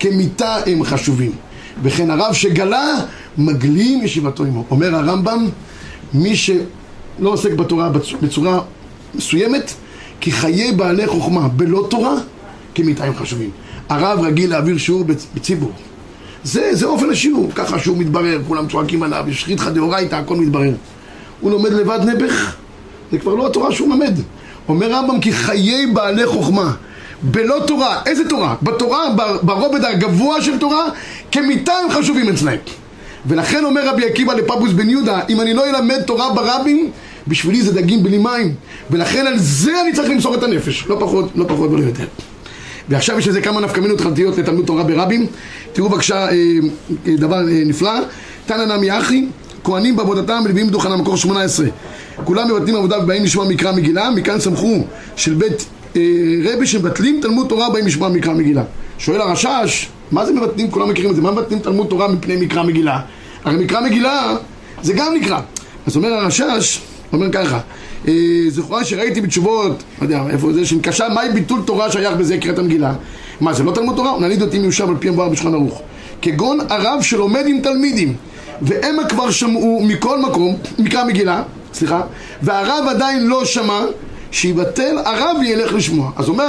כמיתה 0.00 0.56
הם 0.66 0.84
חשובים. 0.84 1.32
וכן 1.82 2.10
הרב 2.10 2.32
שגלה, 2.32 2.94
מגלים 3.38 4.02
ישיבתו 4.04 4.44
עמו. 4.44 4.64
אומר 4.70 4.94
הרמב"ם, 4.94 5.48
מי 6.14 6.36
שלא 6.36 6.58
עוסק 7.20 7.52
בתורה 7.52 7.90
בצורה 8.22 8.60
מסוימת, 9.14 9.72
כי 10.20 10.32
חיי 10.32 10.72
בעלי 10.72 11.06
חוכמה 11.06 11.48
בלא 11.48 11.86
תורה, 11.90 12.14
הם 12.78 13.14
חשובים. 13.16 13.50
הרב 13.88 14.20
רגיל 14.24 14.50
להעביר 14.50 14.78
שיעור 14.78 15.04
בציבור. 15.34 15.72
זה, 16.44 16.74
זה 16.74 16.86
אופן 16.86 17.10
השיעור, 17.10 17.50
ככה 17.54 17.78
שהוא 17.78 17.98
מתברר, 17.98 18.40
כולם 18.48 18.68
צועקים 18.68 19.02
עליו, 19.02 19.24
יש 19.28 19.44
חיתך 19.44 19.68
דאורייתא, 19.74 20.14
הכל 20.14 20.36
מתברר. 20.36 20.74
הוא 21.40 21.50
לומד 21.50 21.72
לבד 21.72 21.98
נעבך, 22.04 22.54
זה 23.12 23.18
כבר 23.18 23.34
לא 23.34 23.46
התורה 23.46 23.72
שהוא 23.72 23.88
מלמד. 23.88 24.18
אומר 24.68 24.92
רמב"ם 24.92 25.20
כי 25.20 25.32
חיי 25.32 25.86
בעלי 25.86 26.26
חוכמה 26.26 26.72
בלא 27.22 27.56
תורה, 27.66 28.00
איזה 28.06 28.28
תורה? 28.28 28.54
בתורה, 28.62 29.02
ברובד 29.42 29.84
הגבוה 29.84 30.42
של 30.42 30.58
תורה, 30.58 30.84
כמיתה 31.34 31.72
הם 31.72 31.90
חשובים 31.90 32.28
אצלהם. 32.28 32.58
ולכן 33.26 33.64
אומר 33.64 33.88
רבי 33.88 34.06
עקיבא 34.06 34.34
לפפוס 34.34 34.72
בן 34.72 34.90
יהודה, 34.90 35.20
אם 35.28 35.40
אני 35.40 35.54
לא 35.54 35.66
אלמד 35.66 36.02
תורה 36.02 36.34
ברבים, 36.34 36.90
בשבילי 37.28 37.62
זה 37.62 37.72
דגים 37.72 38.02
בלי 38.02 38.18
מים. 38.18 38.54
ולכן 38.90 39.26
על 39.26 39.38
זה 39.38 39.80
אני 39.82 39.92
צריך 39.92 40.10
למסור 40.10 40.34
את 40.34 40.42
הנפש, 40.42 40.86
לא 40.86 40.96
פחות, 41.00 41.30
לא 41.34 41.44
פחות 41.48 41.70
ולא 41.70 41.82
יותר. 41.82 42.04
ועכשיו 42.88 43.18
יש 43.18 43.28
לזה 43.28 43.40
כמה 43.40 43.60
נפקמינות 43.60 44.00
התחלתיות 44.00 44.38
לתלמוד 44.38 44.66
תורה 44.66 44.82
ברבים. 44.82 45.26
תראו 45.72 45.88
בבקשה 45.88 46.28
אה, 46.28 46.32
אה, 47.06 47.16
דבר 47.16 47.48
אה, 47.48 47.62
נפלא. 47.66 47.92
תנא 48.46 48.76
נמי 48.76 48.98
אחי, 48.98 49.26
כהנים 49.64 49.96
בעבודתם 49.96 50.42
מלווים 50.44 50.68
דוכנה, 50.68 50.96
מקור 50.96 51.16
18. 51.16 51.66
כולם 52.24 52.50
מבטלים 52.50 52.76
עבודה 52.76 52.98
ובאים 52.98 53.24
לשמוע 53.24 53.48
מקרא 53.48 53.72
מגילה, 53.72 54.10
מכאן 54.10 54.40
סמכו 54.40 54.84
של 55.16 55.34
בית 55.34 55.66
רבי 56.44 56.66
שמבטלים 56.66 57.20
תלמוד 57.22 57.48
תורה 57.48 57.68
ובאים 57.68 57.86
לשמוע 57.86 58.08
מקרא 58.08 58.32
מגילה. 58.32 58.62
שואל 58.98 59.20
הרשש, 59.20 59.88
מה 60.12 60.26
זה 60.26 60.32
מבטלים, 60.32 60.70
כולם 60.70 60.88
מכירים 60.88 61.10
את 61.10 61.16
זה, 61.16 61.22
מה 61.22 61.30
מבטלים 61.30 61.58
תלמוד 61.58 61.86
תורה 61.86 62.08
מפני 62.08 62.36
מקרא 62.36 62.62
מגילה? 62.62 63.00
הרי 63.44 63.64
מקרא 63.64 63.80
מגילה 63.80 64.36
זה 64.82 64.92
גם 64.92 65.14
נקרא. 65.14 65.40
אז 65.86 65.96
אומר 65.96 66.12
הרשש, 66.12 66.80
אומר 67.12 67.32
ככה, 67.32 67.60
אה, 68.08 68.12
זכורה 68.48 68.84
שראיתי 68.84 69.20
בתשובות, 69.20 69.82
לא 69.98 70.04
יודע, 70.04 70.22
איפה 70.30 70.52
זה, 70.52 70.66
שנקשה, 70.66 71.08
מהי 71.08 71.28
ביטול 71.30 71.60
תורה 71.64 71.90
שייך 71.90 72.16
בזה 72.16 72.38
קריאת 72.38 72.58
המגילה? 72.58 72.94
מה, 73.40 73.52
זה 73.52 73.62
לא 73.62 73.72
תלמוד 73.72 73.96
תורה? 73.96 74.18
נעניד 74.20 74.42
אותי 74.42 74.58
מיושב 74.58 74.88
על 74.88 74.96
פי 74.98 75.08
המבואר 75.08 75.28
בשולחן 75.28 75.54
ערוך. 75.54 75.82
כגון 76.22 76.58
הרב 76.68 77.02
שלומד 77.02 77.44
עם 77.46 77.60
תלמידים, 77.60 78.16
והמה 78.62 79.04
כבר 79.04 79.30
שמעו 79.30 79.82
מכל 79.84 80.20
מקום, 80.20 80.56
מקרא 80.78 81.04
מגילה, 81.04 81.42
סליחה, 81.72 82.00
והרב 82.42 82.84
עדיין 82.88 83.26
לא 83.26 83.44
שמע, 83.44 83.80
שיבטל 84.30 84.98
הרב 85.04 85.36
וילך 85.40 85.72
לשמוע. 85.72 86.10
אז 86.16 86.28
אומר 86.28 86.44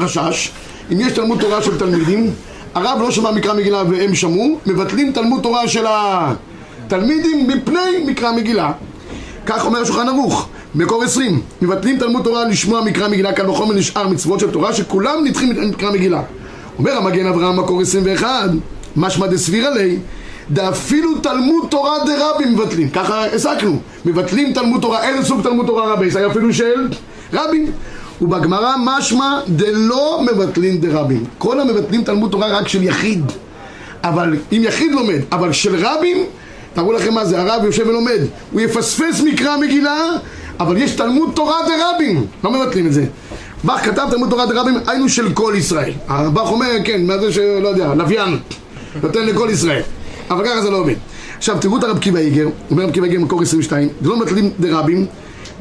הרשש, 0.00 0.50
אם 0.92 1.00
יש 1.00 1.12
תלמוד 1.12 1.40
תורה 1.40 1.62
של 1.62 1.78
תלמידים, 1.78 2.30
הרב 2.74 2.98
לא 3.02 3.10
שמע 3.10 3.30
מקרא 3.30 3.54
מגילה 3.54 3.82
והם 3.90 4.14
שמעו, 4.14 4.58
מבטלים 4.66 5.12
תלמוד 5.12 5.42
תורה 5.42 5.68
של 5.68 5.84
התלמידים 5.88 7.48
מפני 7.48 8.04
מקרא 8.06 8.32
מגילה. 8.32 8.72
כך 9.46 9.64
אומר 9.64 9.80
השולחן 9.80 10.08
ערוך, 10.08 10.48
מקור 10.74 11.02
עשרים, 11.02 11.40
מבטלים 11.62 11.98
תלמוד 11.98 12.24
תורה 12.24 12.44
לשמוע 12.44 12.84
מקרא 12.84 13.08
מגילה 13.08 13.32
כאן 13.32 13.50
וחומר 13.50 13.74
לשאר 13.74 14.08
מצוות 14.08 14.40
של 14.40 14.50
תורה 14.50 14.72
שכולם 14.72 15.24
נדחים 15.24 15.70
מקרא 15.70 15.90
מגילה. 15.90 16.22
אומר 16.78 16.96
המגן 16.96 17.26
אברהם 17.26 17.58
מקור 17.58 17.80
עשרים 17.80 18.04
ואחד, 18.06 18.48
משמע 18.96 19.26
דסביר 19.26 19.66
עלי, 19.66 19.98
דאפילו 20.50 21.18
תלמוד 21.18 21.64
תורה 21.70 21.98
דרבים 22.06 22.54
מבטלים, 22.54 22.90
ככה 22.90 23.26
הסקנו, 23.26 23.78
מבטלים 24.04 24.52
תלמוד 24.52 24.80
תורה, 24.80 25.08
איזה 25.08 25.28
סוג 25.28 25.42
תלמוד 25.42 25.66
תורה 25.66 25.92
רבי? 25.92 26.10
זה 26.10 26.26
אפילו 26.26 26.52
של 26.52 26.88
רבים. 27.32 27.72
ובגמרא 28.22 28.74
משמע 28.84 29.40
דלא 29.48 30.22
מבטלים 30.32 30.78
דרבים. 30.80 31.24
כל 31.38 31.60
המבטלים 31.60 32.04
תלמוד 32.04 32.30
תורה 32.30 32.58
רק 32.58 32.68
של 32.68 32.82
יחיד. 32.82 33.32
אבל 34.04 34.36
אם 34.52 34.62
יחיד 34.64 34.92
לומד, 34.92 35.18
אבל 35.32 35.52
של 35.52 35.86
רבים, 35.86 36.16
תראו 36.74 36.92
לכם 36.92 37.14
מה 37.14 37.24
זה, 37.24 37.40
הרב 37.40 37.64
יושב 37.64 37.86
ולומד, 37.86 38.18
הוא 38.52 38.60
יפספס 38.60 39.20
מקרא 39.24 39.56
מגילה, 39.56 40.00
אבל 40.60 40.76
יש 40.76 40.90
תלמוד 40.90 41.30
תורה 41.34 41.56
דרבים, 41.66 42.26
לא 42.44 42.50
מבטלים 42.50 42.86
את 42.86 42.92
זה. 42.92 43.04
בך 43.64 43.84
כתב 43.84 44.06
תלמוד 44.10 44.30
תורה 44.30 44.46
דרבים, 44.46 44.74
היינו 44.86 45.08
של 45.08 45.32
כל 45.32 45.54
ישראל. 45.56 45.92
הבך 46.08 46.50
אומר, 46.50 46.70
כן, 46.84 47.06
מה 47.06 47.18
זה 47.18 47.32
שלא 47.32 47.68
יודע, 47.68 47.94
לוויין, 47.94 48.38
נותן 49.02 49.26
לכל 49.26 49.48
ישראל. 49.52 49.82
אבל 50.30 50.44
ככה 50.44 50.62
זה 50.62 50.70
לא 50.70 50.76
עובד. 50.76 50.94
עכשיו 51.38 51.56
תראו 51.60 51.78
את 51.78 51.84
הרב 51.84 51.98
קיבא 51.98 52.18
איגר, 52.18 52.48
אומר 52.70 52.84
רב 52.84 52.90
קיבא 52.90 53.06
איגר 53.06 53.20
מקור 53.20 53.42
22, 53.42 53.88
זה 54.02 54.08
לא 54.08 54.16
מבטלים 54.16 54.50
דרבים, 54.60 55.06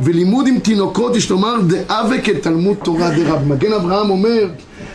ולימוד 0.01 0.47
עם 0.47 0.59
תינוקות 0.59 1.15
יש 1.15 1.29
לומר 1.29 1.55
דאבה 1.67 2.21
כתלמוד 2.21 2.77
תורה 2.83 3.09
דרב. 3.09 3.47
מגן 3.47 3.73
אברהם 3.73 4.09
אומר, 4.09 4.47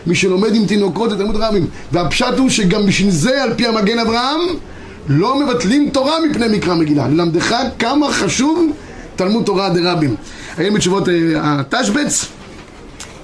מי 0.07 0.15
שלומד 0.15 0.55
עם 0.55 0.67
תינוקות 0.67 1.11
זה 1.11 1.17
תלמוד 1.17 1.37
רבים. 1.37 1.67
והפשט 1.93 2.39
הוא 2.39 2.51
שגם 2.51 2.87
בשביל 2.87 3.11
זה, 3.11 3.43
על 3.43 3.55
פי 3.55 3.67
המגן 3.67 3.99
אברהם, 3.99 4.41
לא 5.09 5.41
מבטלים 5.41 5.91
תורה 5.93 6.13
מפני 6.31 6.57
מקרא 6.57 6.75
מגילה. 6.75 7.09
ללמדך 7.09 7.57
כמה 7.79 8.13
חשוב 8.13 8.73
תלמוד 9.17 9.45
תורה 9.45 9.69
דרבים. 9.69 10.15
היינו 10.57 10.75
בתשובות 10.75 11.09
אה, 11.09 11.15
התשבץ, 11.37 12.27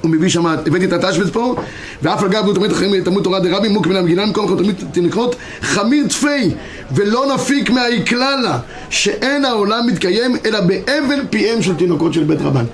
הוא 0.01 0.11
מביא 0.11 0.29
שם, 0.29 0.47
הבאתי 0.47 0.85
את 0.85 0.93
התשבץ 0.93 1.31
פה, 1.33 1.55
ואף 2.03 2.23
על 2.23 2.29
גב 2.29 2.45
הוא 2.45 2.55
תמיד 2.55 2.71
אחרים 2.73 3.05
תלמוד 3.05 3.25
תורה 3.25 3.41
דרבי 3.41 3.69
מוק 3.69 3.87
מן 3.87 3.97
המגילה 3.97 4.27
במקום 4.27 4.49
כל 4.49 4.57
תלמיד 4.57 4.75
תנקרות 4.93 5.37
חמיר 5.63 6.07
תפי 6.09 6.51
ולא 6.95 7.35
נפיק 7.35 7.71
מהאיקללה 7.71 8.59
שאין 8.91 9.45
העולם 9.45 9.87
מתקיים 9.87 10.37
אלא 10.45 10.61
באבל 10.61 11.21
פיהם 11.31 11.63
של 11.63 11.75
תינוקות 11.75 12.15
של 12.15 12.25
בית 12.25 12.41
רבן. 12.41 12.65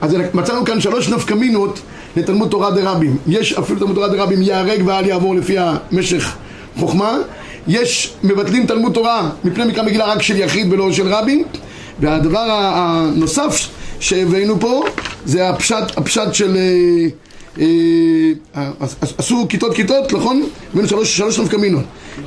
אז 0.00 0.16
מצאנו 0.34 0.64
כאן 0.64 0.80
שלוש 0.80 1.08
נפקמינות 1.08 1.80
לתלמוד 2.16 2.48
תורה 2.50 2.70
דרבים 2.70 3.16
יש 3.26 3.52
אפילו 3.52 3.78
תלמוד 3.78 3.94
תורה 3.94 4.08
דרבים 4.08 4.42
ייהרג 4.42 4.82
ואל 4.86 5.06
יעבור 5.06 5.34
לפי 5.34 5.56
המשך 5.58 6.34
חוכמה. 6.76 7.16
יש 7.68 8.14
מבטלים 8.24 8.66
תלמוד 8.66 8.92
תורה 8.92 9.30
מפני 9.44 9.64
מקרא 9.64 9.82
מגילה 9.82 10.04
רק 10.04 10.22
של 10.22 10.36
יחיד 10.36 10.72
ולא 10.72 10.92
של 10.92 11.08
רבים 11.08 11.44
והדבר 12.00 12.46
הנוסף 12.50 13.68
שהבאנו 14.00 14.60
פה 14.60 14.84
זה 15.24 15.48
הפשט, 15.48 15.98
הפשט 15.98 16.34
של... 16.34 16.56
אה, 16.56 17.64
אה, 18.56 18.70
עשו 19.18 19.46
כיתות 19.48 19.74
כיתות, 19.74 20.12
נכון? 20.12 20.42
הבאנו 20.72 20.88
שלוש, 20.88 21.16
שלוש 21.16 21.38
נפקמינות. 21.38 21.84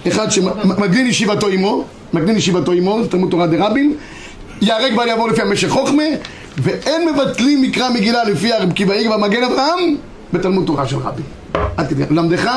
אחד 0.08 0.32
שמגדין 0.32 1.08
ישיבתו 1.08 1.48
עמו, 1.48 1.86
מגדין 2.14 2.38
ישיבתו 2.38 2.72
עמו, 2.72 3.04
זה 3.04 3.10
תלמוד 3.10 3.30
תורה 3.32 3.48
דרבים, 3.48 3.96
ייהרג 4.62 4.98
ואל 4.98 5.08
יעבור 5.08 5.28
לפי 5.28 5.42
המשך 5.42 5.70
חוכמה, 5.70 6.04
ואין 6.58 7.10
מבטלים 7.10 7.62
מקרא 7.62 7.90
מגילה 7.90 8.24
לפי 8.24 8.54
הרב 8.54 8.72
קיבאי 8.72 9.08
במגן 9.08 9.44
אברהם 9.44 9.96
בתלמוד 10.34 10.66
תורה 10.66 10.88
של 10.88 10.98
רבים. 10.98 11.26
עד 11.78 11.88
כדי, 11.90 12.04
למדך 12.10 12.50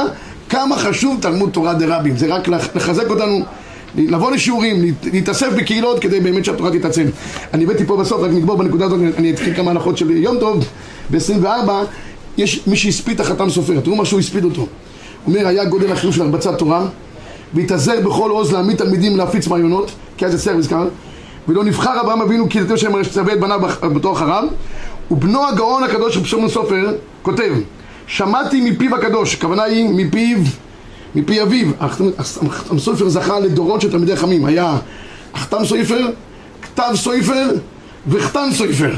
כמה 0.49 0.77
חשוב 0.77 1.19
תלמוד 1.23 1.51
תורה 1.51 1.75
דרבים, 1.75 2.17
זה 2.17 2.27
רק 2.27 2.49
לחזק 2.49 3.11
אותנו 3.11 3.45
לבוא 3.97 4.31
לשיעורים, 4.31 4.95
להתאסף 5.13 5.53
בקהילות 5.57 5.99
כדי 5.99 6.21
באמת 6.21 6.45
שהתורה 6.45 6.71
תתעצם. 6.71 7.05
אני 7.55 7.65
הבאתי 7.65 7.85
פה 7.85 7.97
בסוף, 7.97 8.21
רק 8.23 8.31
נגמור 8.31 8.57
בנקודה 8.57 8.85
הזאת, 8.85 9.01
אני 9.19 9.31
אתחיל 9.31 9.55
כמה 9.55 9.71
הנחות 9.71 9.99
של 9.99 10.11
יום 10.11 10.39
טוב, 10.39 10.65
ב-24, 11.11 11.71
יש 12.37 12.67
מי 12.67 12.77
שהספיד 12.77 13.15
את 13.15 13.27
החתם 13.27 13.51
סופר, 13.51 13.81
תראו 13.81 13.97
מה 13.97 14.05
שהוא 14.05 14.21
הספיד 14.21 14.45
אותו. 14.45 14.61
הוא 14.61 14.69
אומר, 15.27 15.47
היה 15.47 15.65
גודל 15.65 15.93
החיוב 15.93 16.15
של 16.15 16.23
הרבצת 16.23 16.59
תורה, 16.59 16.87
והתאזר 17.55 18.01
בכל 18.01 18.31
עוז 18.31 18.53
להעמיד 18.53 18.77
תלמידים 18.77 19.17
להפיץ 19.17 19.49
מעיונות, 19.49 19.91
כי 20.17 20.27
אז 20.27 20.45
סרוויס 20.45 20.67
כאן, 20.67 20.89
ולא 21.49 21.65
נבחר 21.65 22.01
אברהם 22.01 22.23
אבינו 22.23 22.49
כי 22.49 22.61
לתת 22.61 22.79
שם 22.79 23.05
שצווה 23.05 23.33
את 23.33 23.41
בניו 23.41 23.61
בתור 23.95 24.13
אחריו, 24.13 24.45
ובנו 25.11 25.47
הגאון 25.47 25.85
הקדוש 25.85 26.15
של 26.15 26.25
פשוט 26.25 26.49
סופר 26.49 26.97
כותב, 27.23 27.53
שמעתי 28.07 28.71
מפיו 28.71 28.95
הקדוש, 28.95 29.35
הכוונה 29.35 29.63
היא 29.63 29.89
מפיו 29.89 30.39
מפי 31.15 31.43
אביו. 31.43 31.69
החתם 31.79 32.79
סופר 32.79 33.09
זכה 33.09 33.41
לדורות 33.41 33.81
של 33.81 33.91
תלמידי 33.91 34.17
חכמים. 34.17 34.45
היה 34.45 34.77
החתם 35.35 35.65
סופר, 35.65 36.07
כתב 36.63 36.93
סופר 36.95 37.51
וחתן 38.09 38.49
סופר. 38.53 38.91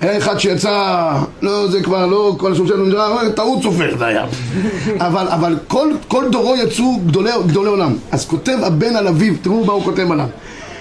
היה 0.00 0.18
אחד 0.18 0.38
שיצא, 0.38 1.12
לא, 1.42 1.68
זה 1.68 1.82
כבר 1.82 2.06
לא, 2.06 2.34
כל 2.38 2.52
השם 2.52 2.66
שלנו 2.66 2.84
נראה, 2.84 3.30
טעות 3.36 3.62
סופר 3.62 3.98
זה 3.98 4.06
היה. 4.06 4.26
אבל, 5.06 5.28
אבל 5.28 5.56
כל, 5.68 5.90
כל 6.08 6.24
דורו 6.30 6.56
יצאו 6.56 7.00
גדולי, 7.06 7.30
גדולי 7.46 7.68
עולם. 7.68 7.94
אז 8.12 8.26
כותב 8.26 8.58
הבן 8.62 8.96
על 8.96 9.08
אביו, 9.08 9.34
תראו 9.42 9.64
מה 9.64 9.72
הוא 9.72 9.84
כותב 9.84 10.12
עליו. 10.12 10.26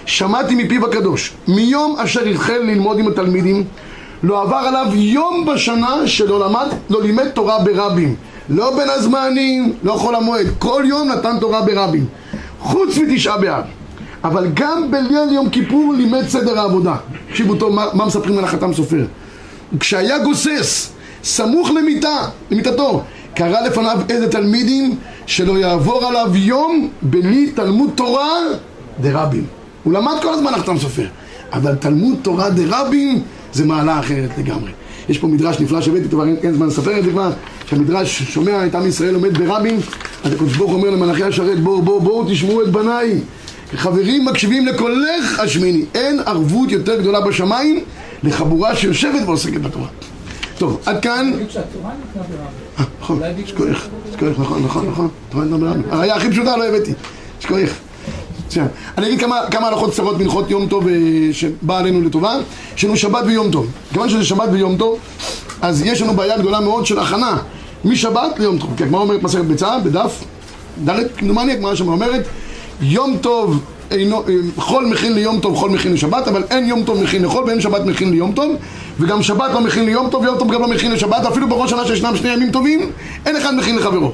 שמעתי 0.06 0.56
מפיו 0.56 0.86
הקדוש, 0.86 1.34
מיום 1.48 1.96
אשר 2.00 2.22
התחל 2.26 2.58
ללמוד 2.58 3.00
עם 3.00 3.08
התלמידים, 3.08 3.64
לא 4.24 4.42
עבר 4.42 4.56
עליו 4.56 4.86
יום 4.96 5.46
בשנה 5.46 6.08
שלא 6.08 6.48
למד, 6.48 6.68
לא 6.90 7.02
לימד 7.02 7.30
תורה 7.30 7.60
ברבים. 7.60 8.16
לא 8.50 8.76
בין 8.78 8.90
הזמנים, 8.90 9.74
לא 9.84 9.94
חול 9.94 10.16
המועד, 10.16 10.48
כל 10.60 10.84
יום 10.88 11.12
נתן 11.12 11.40
תורה 11.40 11.62
ברבים, 11.62 12.06
חוץ 12.60 12.98
מתשעה 12.98 13.38
באב. 13.38 13.64
אבל 14.24 14.48
גם 14.54 14.92
בליל 14.92 15.32
יום 15.32 15.50
כיפור 15.50 15.94
לימד 15.98 16.28
סדר 16.28 16.60
העבודה. 16.60 16.96
תקשיבו 17.30 17.56
טוב 17.56 17.74
מה, 17.76 17.86
מה 17.94 18.06
מספרים 18.06 18.38
על 18.38 18.44
החתם 18.44 18.74
סופר. 18.74 19.06
כשהיה 19.80 20.20
גוסס, 20.20 20.92
סמוך 21.24 21.72
למיטה, 21.72 22.18
למיטתו, 22.52 23.04
קרא 23.36 23.62
לפניו 23.62 24.00
איזה 24.10 24.32
תלמידים 24.32 24.96
שלא 25.26 25.58
יעבור 25.58 26.06
עליו 26.06 26.36
יום 26.36 26.90
בלי 27.02 27.52
תלמוד 27.52 27.90
תורה 27.96 28.40
דרבים. 29.02 29.46
הוא 29.84 29.94
למד 29.94 30.14
כל 30.22 30.34
הזמן 30.34 30.54
החתם 30.54 30.78
סופר, 30.78 31.08
אבל 31.54 31.76
תלמוד 31.76 32.16
תורה 32.22 32.50
דרבים 32.50 33.22
זה 33.54 33.66
מעלה 33.66 34.00
אחרת 34.00 34.30
לגמרי. 34.38 34.72
יש 35.10 35.18
פה 35.18 35.28
מדרש 35.28 35.60
נפלא 35.60 35.82
שהבאתי, 35.82 36.10
כבר 36.10 36.26
אין, 36.26 36.36
אין 36.44 36.54
זמן 36.54 36.68
לספר 36.68 37.00
את 37.00 37.04
זה 37.04 37.12
כבר, 37.12 37.32
שהמדרש 37.66 38.24
שומע 38.24 38.66
את 38.66 38.76
עם 38.76 38.88
ישראל 38.88 39.16
עומד 39.16 39.38
ברבים, 39.38 39.80
אז 40.24 40.34
הקדוש 40.34 40.58
ברוך 40.58 40.72
אומר 40.72 40.90
למלאכי 40.90 41.24
השרת, 41.24 41.60
בואו 41.60 41.82
בואו 41.82 42.02
בואו 42.02 42.26
תשמעו 42.30 42.62
את 42.62 42.68
בניי. 42.72 43.20
חברים 43.76 44.26
מקשיבים 44.26 44.66
לקולך 44.66 45.40
השמיני. 45.40 45.86
אין 45.96 46.20
ערבות 46.26 46.72
יותר 46.72 47.00
גדולה 47.00 47.22
בשמיים 47.22 47.84
לחבורה 48.24 48.76
שיושבת 48.76 49.22
ועוסקת 49.26 49.62
בתורה. 49.62 49.88
טוב, 50.58 50.82
עד 50.86 51.02
כאן... 51.02 51.32
אה, 52.80 52.84
נכון, 53.02 53.20
שכוח, 53.46 53.88
שכוח, 54.14 54.40
נכון, 54.40 54.64
נכון, 54.64 55.10
נכון, 55.32 55.84
הראייה 55.90 56.16
הכי 56.16 56.32
פשוטה 56.32 56.58
לא 56.58 56.66
הבאתי, 56.68 56.94
שכוח. 58.54 58.68
אני 58.98 59.08
אגיד 59.08 59.20
כמה, 59.20 59.40
כמה 59.52 59.68
הלכות 59.68 59.92
קצרות 59.92 60.20
מנחות 60.20 60.52
יום 60.52 60.68
טוב 60.68 60.88
אה, 60.88 60.94
שבא 61.32 61.78
עלינו 61.78 62.02
לטובה. 62.02 62.34
יש 62.78 62.84
לנו 62.84 62.98
שבת 62.98 63.24
ויום 63.26 63.52
טוב. 63.52 63.68
כיוון 63.94 64.10
שזה 64.10 64.24
שבת 64.24 64.50
ויום 64.52 64.78
טוב, 64.78 65.00
אז 65.62 65.82
יש 65.86 66.02
לנו 66.02 66.14
בעיה 66.14 66.38
גדולה 66.38 66.60
מאוד 66.60 66.86
של 66.86 67.00
הכנה 67.00 67.38
משבת 67.86 68.40
ליום 68.40 68.58
טוב. 68.58 68.70
כי 68.78 68.84
הגמרא 68.84 69.02
אומרת 69.02 69.24
מסכת 69.24 69.46
ביצה 69.46 69.80
בדף 69.80 70.24
ד' 70.86 71.00
כמדומני, 71.18 71.52
הגמרא 71.52 71.76
שם 71.76 71.88
אומרת 71.88 72.28
יום 72.82 73.18
טוב 73.22 73.60
אינו, 73.92 74.24
אה, 74.28 74.34
חול 74.58 74.86
מכין 74.86 75.14
ליום 75.14 75.40
טוב, 75.40 75.56
חול 75.56 75.72
מכין 75.72 75.94
לשבת, 75.94 76.28
אבל 76.28 76.44
אין 76.50 76.66
יום 76.66 76.84
טוב 76.84 77.04
מכין 77.04 77.26
לחול 77.26 77.44
ואין 77.44 77.62
שבת 77.62 77.86
מכין 77.86 78.12
ליום 78.12 78.32
טוב 78.32 78.56
וגם 79.00 79.24
שבת 79.24 79.52
לא 79.54 79.62
מכין 79.62 79.86
ליום 79.86 80.10
טוב, 80.10 80.26
יום 80.26 80.38
טוב 80.38 80.52
גם 80.54 80.62
לא 80.62 80.68
מכין 80.68 80.92
לשבת, 80.92 81.26
אפילו 81.26 81.50
בראש 81.50 81.70
שנה 81.70 81.86
שישנם 81.86 82.16
שני 82.16 82.30
ימים 82.30 82.52
טובים, 82.52 82.92
אין 83.26 83.36
אחד 83.36 83.56
מכין 83.56 83.76
לחברו. 83.76 84.12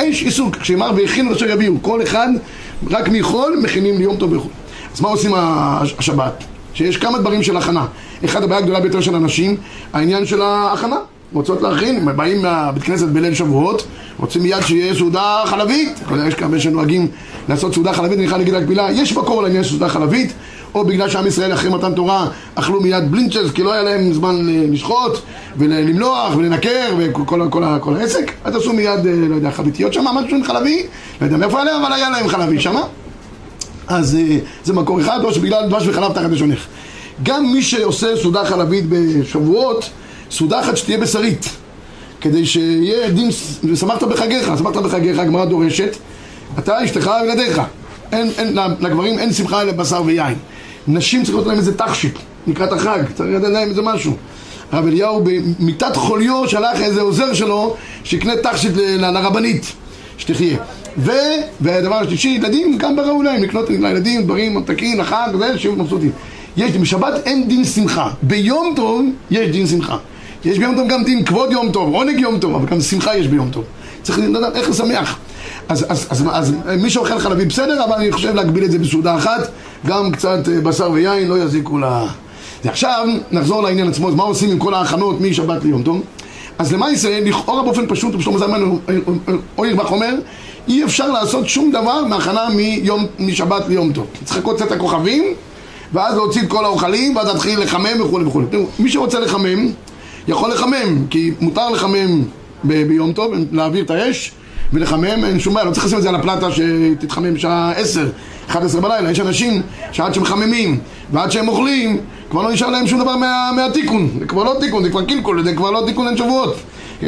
אין 0.00 0.12
עיסוק, 0.12 0.56
כשאמר 0.56 0.90
והכינו 0.96 1.32
אשר 1.32 1.50
יביאו, 1.50 1.74
כל 1.82 2.02
אחד 2.02 2.28
רק 2.90 3.08
מחול 3.08 3.60
מכינים 3.62 3.98
ליום 3.98 4.16
טוב 4.16 4.32
וכו'. 4.32 4.48
אז 4.94 5.00
מה 5.00 5.08
עושים 5.08 5.30
הש- 5.36 5.94
השבת? 5.98 6.44
שיש 6.74 6.96
כמה 6.96 7.18
דברים 7.18 7.42
של 7.42 7.56
הכנה. 7.56 7.86
אחד 8.24 8.42
הבעיה 8.42 8.58
הגדולה 8.60 8.80
ביותר 8.80 9.00
של 9.00 9.14
אנשים, 9.16 9.56
העניין 9.92 10.26
של 10.26 10.42
ההכנה. 10.42 10.96
רוצות 11.34 11.62
להכין, 11.62 11.96
הם 11.96 12.16
באים 12.16 12.42
מהבית 12.42 12.82
כנסת 12.82 13.06
בליל 13.06 13.34
שבועות, 13.34 13.86
רוצים 14.18 14.42
מיד 14.42 14.60
שיהיה 14.60 14.94
סעודה 14.94 15.42
חלבית. 15.46 16.00
יש 16.26 16.34
כאלה 16.34 16.60
שנוהגים 16.60 17.08
לעשות 17.48 17.74
סעודה 17.74 17.92
חלבית, 17.92 18.18
אני 18.18 18.28
חייב 18.28 18.38
להגיד 18.38 18.54
רק 18.54 18.68
מילה, 18.68 18.88
יש 18.92 19.16
מקור 19.16 19.42
לעניין 19.42 19.64
סעודה 19.64 19.88
חלבית, 19.88 20.32
או 20.74 20.84
בגלל 20.84 21.08
שעם 21.08 21.26
ישראל 21.26 21.52
אחרי 21.52 21.70
מתן 21.70 21.94
תורה 21.94 22.28
אכלו 22.54 22.80
מיד 22.80 23.10
בלינצ'ס, 23.10 23.50
כי 23.54 23.62
לא 23.62 23.72
היה 23.72 23.82
להם 23.82 24.12
זמן 24.12 24.48
אה, 24.48 24.64
לשחוט 24.70 25.18
ולמלוח 25.56 26.36
ולנקר 26.36 26.94
וכל 26.98 27.22
כל, 27.26 27.48
כל, 27.50 27.64
כל 27.80 27.96
העסק, 27.96 28.32
אז 28.44 28.56
עשו 28.56 28.72
מיד, 28.72 29.06
אה, 29.06 29.12
לא 29.28 29.34
יודע, 29.34 29.50
חביתיות 29.50 29.92
שם, 29.92 30.04
משהו 30.04 30.36
עם 30.36 30.44
חלבי, 30.44 30.86
לא 31.20 31.26
יודע 31.26 31.36
מאיפה 31.36 31.62
היה 31.62 31.76
אבל 31.76 31.92
היה 31.92 32.10
להם 32.10 32.28
חלבי 32.28 32.60
שמה. 32.60 32.82
אז 33.86 34.16
אה, 34.16 34.38
זה 34.64 34.72
מקור 34.72 35.00
אחד, 35.00 35.20
או 35.24 35.32
שבגלל 35.32 35.68
דבש 35.68 35.86
וחלב 35.86 36.12
תחת 36.12 36.30
לשונך. 36.30 36.66
גם 37.22 37.52
מי 37.52 37.62
שעושה 37.62 38.06
סעודה 38.22 38.44
חלבית 38.44 38.84
בשבועות, 38.88 39.90
סעודה 40.34 40.60
אחת 40.60 40.76
שתהיה 40.76 40.98
בשרית. 40.98 41.48
כדי 42.20 42.46
שיהיה 42.46 43.10
דין, 43.10 43.30
ושמחת 43.64 44.02
בחגיך, 44.02 44.50
שמחת 44.58 44.76
בחגיך, 44.76 45.18
הגמרא 45.18 45.44
דורשת, 45.44 45.96
אתה, 46.58 46.84
אשתך 46.84 47.10
וילדיך. 47.22 47.60
אין, 48.12 48.30
אין, 48.38 48.58
לגברים 48.80 49.18
אין 49.18 49.32
שמחה 49.32 49.62
אלא 49.62 49.72
בשר 49.72 50.02
ויין. 50.06 50.34
נשים 50.88 51.24
צריכות 51.24 51.46
להם 51.46 51.56
איזה 51.56 51.78
תכשיט, 51.78 52.14
לקראת 52.46 52.72
החג, 52.72 53.02
צריך 53.14 53.36
לתת 53.36 53.48
להם 53.48 53.68
איזה 53.68 53.82
משהו. 53.82 54.16
הרב 54.72 54.86
אליהו 54.86 55.24
במיטת 55.24 55.96
חוליו 55.96 56.48
שלח 56.48 56.80
איזה 56.80 57.00
עוזר 57.00 57.34
שלו 57.34 57.76
שיקנה 58.04 58.32
תכשיט 58.36 58.72
לרבנית, 58.76 59.72
שתחיה. 60.18 60.58
ו, 60.98 61.12
והדבר 61.60 61.94
השלישי, 61.94 62.28
ילדים, 62.28 62.78
גם 62.78 62.96
בראו 62.96 63.22
להם 63.22 63.42
לקנות 63.42 63.70
לילדים 63.70 64.24
דברים, 64.24 64.54
ממתקים, 64.54 65.00
לחג, 65.00 65.28
וזה, 65.34 65.58
שיהיו 65.58 65.76
מבסוטים. 65.76 66.10
יש, 66.56 66.72
בשבת 66.72 67.26
אין 67.26 67.48
דין 67.48 67.64
שמחה, 67.64 68.10
ביום 68.22 68.72
טוב 68.76 69.02
יש 69.30 69.48
דין 69.48 69.66
שמחה. 69.66 69.96
יש 70.44 70.58
ביום 70.58 70.76
טוב 70.76 70.88
גם 70.88 71.04
דין 71.04 71.24
כבוד 71.24 71.52
יום 71.52 71.72
טוב, 71.72 71.94
עונג 71.94 72.20
יום 72.20 72.38
טוב, 72.38 72.54
אבל 72.54 72.66
גם 72.66 72.80
שמחה 72.80 73.16
יש 73.16 73.26
ביום 73.26 73.50
טוב. 73.50 73.64
צריך 74.02 74.18
לדעת 74.18 74.56
איך 74.56 74.70
לשמח. 74.70 75.18
אז, 75.68 75.86
אז, 75.88 76.06
אז, 76.10 76.24
אז, 76.32 76.52
מי 76.82 76.90
שאוכל 76.90 77.18
חלבי 77.18 77.44
בסדר, 77.44 77.84
אבל 77.84 77.92
אני 77.92 78.12
חושב 78.12 78.34
להגביל 78.34 78.64
את 78.64 78.70
זה 78.70 78.78
בסעודה 78.78 79.16
אחת, 79.16 79.48
גם 79.86 80.12
קצת 80.12 80.48
אה, 80.48 80.60
בשר 80.60 80.90
ויין 80.90 81.28
לא 81.28 81.38
יזיקו 81.38 81.78
ל... 81.78 81.84
עכשיו 82.64 83.06
נחזור 83.30 83.62
לעניין 83.62 83.88
עצמו, 83.88 84.08
אז 84.08 84.14
מה 84.14 84.22
עושים 84.22 84.50
עם 84.50 84.58
כל 84.58 84.74
ההכנות 84.74 85.20
משבת 85.20 85.64
ליום 85.64 85.82
טוב? 85.82 86.00
אז 86.58 86.72
למעשה, 86.72 87.20
לכאורה 87.20 87.62
באופן 87.62 87.86
פשוט, 87.88 88.20
שלמה 88.20 88.38
זלמן 88.38 88.60
אוירבך 89.58 89.90
אומר, 89.90 90.14
אי 90.68 90.84
אפשר 90.84 91.10
לעשות 91.10 91.48
שום 91.48 91.70
דבר 91.70 92.04
מהכנה 92.04 92.48
מיום, 92.48 93.06
משבת 93.18 93.68
ליום 93.68 93.92
טוב. 93.92 94.06
צריך 94.24 94.38
לחכות 94.38 94.56
קצת 94.56 94.72
הכוכבים, 94.72 95.24
ואז 95.92 96.14
להוציא 96.14 96.42
את 96.42 96.48
כל 96.48 96.64
האוכלים, 96.64 97.16
ואז 97.16 97.26
להתחיל 97.26 97.60
לחמם 97.60 98.00
וכולי 98.00 98.24
וכולי. 98.24 98.46
מי 98.78 98.90
שרוצה 98.90 99.20
לחמם, 99.20 99.68
יכול 100.28 100.50
לחמם, 100.50 101.06
כי 101.10 101.30
מותר 101.40 101.70
לחמם 101.70 102.22
ב- 102.64 102.88
ביום 102.88 103.12
טוב, 103.12 103.32
להעביר 103.52 103.84
את 103.84 103.90
האש 103.90 104.32
ולחמם, 104.72 105.24
אין 105.24 105.40
שום 105.40 105.54
בעיה, 105.54 105.66
לא 105.66 105.70
צריך 105.70 105.86
לשים 105.86 105.98
את 105.98 106.02
זה 106.02 106.08
על 106.08 106.14
הפלטה 106.14 106.46
שתתחמם 106.52 107.38
שעה 107.38 107.72
10, 107.72 108.08
11 108.48 108.80
בלילה, 108.80 109.10
יש 109.10 109.20
אנשים 109.20 109.62
שעד 109.92 110.14
שמחממים 110.14 110.78
ועד 111.12 111.30
שהם 111.30 111.48
אוכלים, 111.48 111.98
כבר 112.30 112.42
לא 112.42 112.52
נשאר 112.52 112.70
להם 112.70 112.86
שום 112.86 113.00
דבר 113.00 113.16
מה, 113.16 113.50
מהתיקון, 113.56 114.08
זה 114.18 114.26
כבר 114.26 114.44
לא 114.44 114.56
תיקון, 114.60 114.82
זה 114.82 114.90
כבר 114.90 115.04
קלקול, 115.04 115.44
זה 115.44 115.54
כבר 115.54 115.70
לא 115.70 115.82
תיקון 115.86 116.08
אין 116.08 116.16
שבועות. 116.16 116.56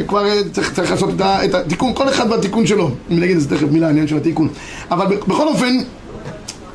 כבר 0.07 0.25
אה, 0.25 0.41
צריך, 0.51 0.73
צריך 0.73 0.91
לעשות 0.91 1.09
את, 1.15 1.21
ה, 1.21 1.45
את 1.45 1.55
התיקון, 1.55 1.93
כל 1.93 2.09
אחד 2.09 2.31
והתיקון 2.31 2.67
שלו, 2.67 2.89
אם 3.11 3.19
נגיד 3.19 3.37
זה 3.37 3.49
תכף 3.49 3.67
מילה, 3.71 3.87
העניין 3.87 4.07
של 4.07 4.17
התיקון. 4.17 4.47
אבל 4.91 5.05
בכל 5.27 5.47
אופן, 5.47 5.77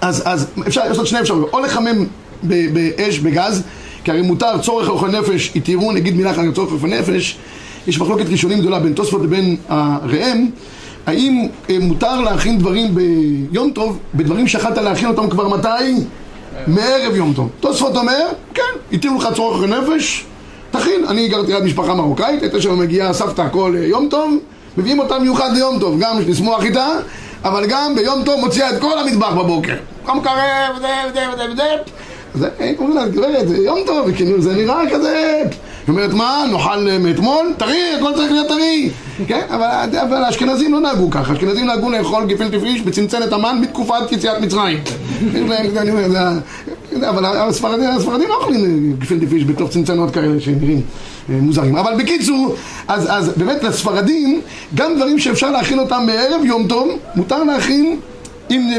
אז, 0.00 0.22
אז 0.24 0.46
אפשר 0.66 0.88
לעשות 0.88 1.07
שני 1.07 1.20
אפשרויות, 1.20 1.52
או 1.52 1.61
לחמם 1.61 2.07
באש, 2.42 3.18
בגז, 3.18 3.62
כי 4.05 4.11
הרי 4.11 4.23
מותר 4.23 4.59
צורך 4.59 4.88
אוכל 4.88 5.09
נפש, 5.09 5.53
יתירו, 5.55 5.93
נגיד 5.93 6.17
מילה 6.17 6.31
אחת 6.31 6.43
צורך 6.55 6.73
אוכל 6.73 6.87
נפש, 6.87 7.38
יש 7.87 8.01
מחלוקת 8.01 8.27
ראשונים 8.29 8.61
גדולה 8.61 8.79
בין 8.79 8.93
תוספות 8.93 9.23
לבין 9.23 9.57
הראם, 9.69 10.51
האם 11.07 11.49
אה, 11.71 11.77
מותר 11.81 12.21
להכין 12.21 12.59
דברים 12.59 12.95
ביום 12.95 13.71
טוב, 13.71 13.99
בדברים 14.15 14.49
שיכלת 14.49 14.79
להכין 14.79 15.09
אותם 15.09 15.31
כבר 15.31 15.49
מתי? 15.49 15.69
מערב 16.67 17.17
יום 17.17 17.33
טוב. 17.37 17.49
תוספות 17.61 17.97
אומר, 17.97 18.27
כן, 18.55 18.62
התירו 18.93 19.19
לך 19.19 19.29
צורך 19.35 19.57
אוכל 19.57 19.67
נפש, 19.67 20.25
תכין. 20.71 21.05
אני 21.09 21.29
גרתי 21.29 21.53
ליד 21.53 21.65
משפחה 21.65 21.95
מרוקאית, 21.95 22.43
הייתה 22.43 22.61
שם 22.61 22.79
מגיעה 22.79 23.12
סבתא 23.12 23.49
כל 23.53 23.75
אה, 23.79 23.87
יום 23.87 24.09
טוב, 24.09 24.38
מביאים 24.77 24.99
אותה 24.99 25.19
מיוחד 25.19 25.51
ליום 25.53 25.79
טוב, 25.79 26.01
גם 26.01 26.19
לשמוח 26.27 26.65
איתה, 26.65 26.88
אבל 27.45 27.67
גם 27.67 27.95
ביום 27.95 28.25
טוב 28.25 28.41
מוציאה 28.41 28.71
את 28.71 28.81
כל 28.81 28.99
המטבח 28.99 29.33
בבוקר. 29.33 29.75
גם 30.09 30.21
קרב, 30.21 30.77
וזה 30.77 30.88
וזה 31.35 31.53
וזה. 31.53 31.62
אז 32.35 32.47
הם 32.59 32.75
אומרים 32.79 32.97
לה, 32.97 33.09
גברת, 33.09 33.49
זה 33.49 33.57
יום 33.57 33.79
טוב, 33.87 34.09
וכאילו 34.09 34.42
זה 34.42 34.55
נראה 34.55 34.90
כזה... 34.90 35.42
היא 35.87 35.92
אומרת, 35.92 36.12
מה, 36.12 36.45
נאכל 36.53 36.88
אה, 36.88 36.99
מאתמול? 36.99 37.53
טרי, 37.57 37.95
הכל 37.99 38.12
צריך 38.16 38.33
להיות 38.33 38.49
טרי. 38.49 38.90
כן, 39.27 39.47
אבל, 39.51 39.99
אבל 40.03 40.25
האשכנזים 40.25 40.73
לא 40.73 40.81
נהגו 40.81 41.11
ככה, 41.11 41.33
האשכנזים 41.33 41.66
נהגו 41.66 41.90
לאכול 41.90 42.25
גפילטע 42.27 42.59
פיש 42.59 42.81
בצנצנת 42.81 43.33
המן 43.33 43.59
בתקופת 43.62 44.12
יציאת 44.12 44.40
מצרים. 44.40 44.79
אבל 47.09 47.25
הספרדים, 47.25 47.88
הספרדים 47.88 48.29
לא 48.29 48.35
אוכלים 48.35 48.97
גפילטע 48.99 49.27
פיש 49.27 49.45
בתוך 49.45 49.71
צנצנות 49.71 50.11
כאלה 50.11 50.40
שנראים 50.40 50.81
אה, 51.31 51.35
מוזרים. 51.40 51.77
אבל 51.77 51.92
בקיצור, 51.99 52.55
אז, 52.88 53.07
אז 53.11 53.29
באמת 53.37 53.64
לספרדים, 53.64 54.40
גם 54.75 54.97
דברים 54.97 55.18
שאפשר 55.18 55.51
להכין 55.51 55.79
אותם 55.79 56.07
בערב 56.07 56.45
יום 56.45 56.66
טוב, 56.68 56.88
מותר 57.16 57.45
להכין 57.45 57.97
אם, 58.51 58.71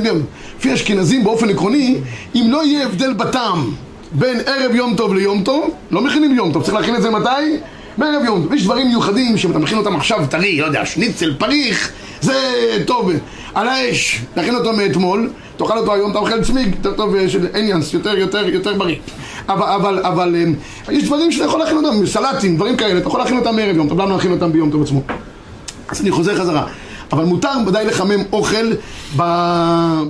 לפי 0.63 0.73
אשכנזים 0.73 1.23
באופן 1.23 1.49
עקרוני, 1.49 1.97
אם 2.35 2.47
לא 2.49 2.65
יהיה 2.65 2.85
הבדל 2.85 3.13
בטעם 3.13 3.71
בין 4.11 4.39
ערב 4.45 4.75
יום 4.75 4.95
טוב 4.95 5.13
ליום 5.13 5.43
טוב, 5.43 5.69
לא 5.91 6.01
מכינים 6.01 6.35
יום 6.35 6.53
טוב, 6.53 6.63
צריך 6.63 6.73
להכין 6.73 6.95
את 6.95 7.01
זה 7.01 7.09
מתי? 7.09 7.29
בערב 7.97 8.21
יום 8.25 8.43
טוב. 8.43 8.53
יש 8.53 8.63
דברים 8.63 8.87
מיוחדים 8.87 9.37
שאם 9.37 9.51
אתה 9.51 9.59
מכין 9.59 9.77
אותם 9.77 9.95
עכשיו 9.95 10.25
טרי, 10.29 10.59
לא 10.59 10.65
יודע, 10.65 10.85
שניצל, 10.85 11.33
פריך, 11.37 11.91
זה 12.21 12.33
טוב. 12.85 13.11
על 13.53 13.67
האש, 13.67 14.21
להכין 14.37 14.55
אותו 14.55 14.73
מאתמול, 14.73 15.29
תאכל 15.57 15.77
אותו 15.77 15.93
היום, 15.93 16.11
אתה 16.11 16.19
אוכל 16.19 16.43
צמיג, 16.43 16.75
יותר 16.75 16.93
טוב 16.93 17.15
אה, 17.15 17.29
של 17.29 17.47
אניאנס, 17.55 17.93
יותר, 17.93 18.17
יותר, 18.17 18.49
יותר 18.49 18.73
בריא. 18.73 18.95
אבל, 19.49 19.67
אבל, 19.67 19.99
אבל 19.99 20.35
אה, 20.35 20.93
יש 20.93 21.03
דברים 21.03 21.31
שאתה 21.31 21.45
יכול 21.45 21.59
להכין 21.59 21.77
אותם, 21.77 22.05
סלטים, 22.05 22.55
דברים 22.55 22.77
כאלה, 22.77 22.99
אתה 22.99 23.07
יכול 23.07 23.19
להכין 23.19 23.37
אותם 23.37 23.55
בערב 23.55 23.75
יום 23.75 23.89
טוב, 23.89 24.01
למה 24.01 24.13
להכין 24.13 24.31
אותם 24.31 24.51
ביום 24.51 24.71
טוב 24.71 24.81
עצמו? 24.81 25.01
אז 25.89 26.01
אני 26.01 26.11
חוזר 26.11 26.35
חזרה. 26.35 26.65
אבל 27.13 27.23
מותר 27.23 27.49
ודאי 27.67 27.85
לחמם 27.85 28.23
אוכל 28.31 28.71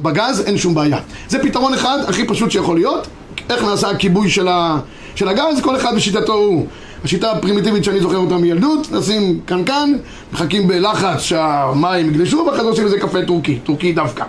בגז, 0.02 0.44
אין 0.46 0.58
שום 0.58 0.74
בעיה. 0.76 0.98
זה 1.28 1.40
פתרון 1.40 1.74
אחד, 1.74 1.98
הכי 2.08 2.26
פשוט 2.28 2.52
שיכול 2.52 2.76
להיות. 2.76 3.08
איך 3.50 3.64
נעשה 3.64 3.90
הכיבוי 3.90 4.30
של, 4.30 4.48
ה- 4.48 4.78
של 5.16 5.28
הגז, 5.28 5.62
כל 5.62 5.76
אחד 5.76 5.96
בשיטתו 5.96 6.34
הוא. 6.34 6.66
השיטה 7.04 7.32
הפרימיטיבית 7.32 7.84
שאני 7.84 8.00
זוכר 8.00 8.18
אותה 8.18 8.38
מילדות, 8.38 8.92
נשים 8.92 9.40
קנקן, 9.46 9.94
מחכים 10.34 10.68
בלחץ 10.68 11.20
שהמים 11.20 12.10
יגלשו, 12.10 12.38
ואחרי 12.48 12.64
זה 12.64 12.70
עושים 12.70 12.86
לזה 12.86 13.00
קפה 13.00 13.22
טורקי, 13.28 13.60
טורקי 13.64 13.94
דווקא. 13.94 14.24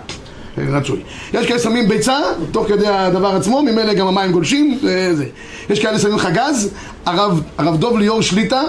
רצוי. 0.57 0.99
יש 1.33 1.47
כאלה 1.47 1.59
שמים 1.59 1.87
ביצה, 1.89 2.17
תוך 2.51 2.67
כדי 2.67 2.87
הדבר 2.87 3.35
עצמו, 3.35 3.61
ממילא 3.61 3.93
גם 3.93 4.07
המים 4.07 4.31
גולשים, 4.31 4.77
זה. 5.13 5.25
יש 5.69 5.79
כאלה 5.79 5.99
שמים 5.99 6.15
לך 6.15 6.27
גז, 6.33 6.69
הרב, 7.05 7.41
הרב 7.57 7.77
דוב 7.77 7.97
ליאור 7.97 8.21
שליטה, 8.21 8.61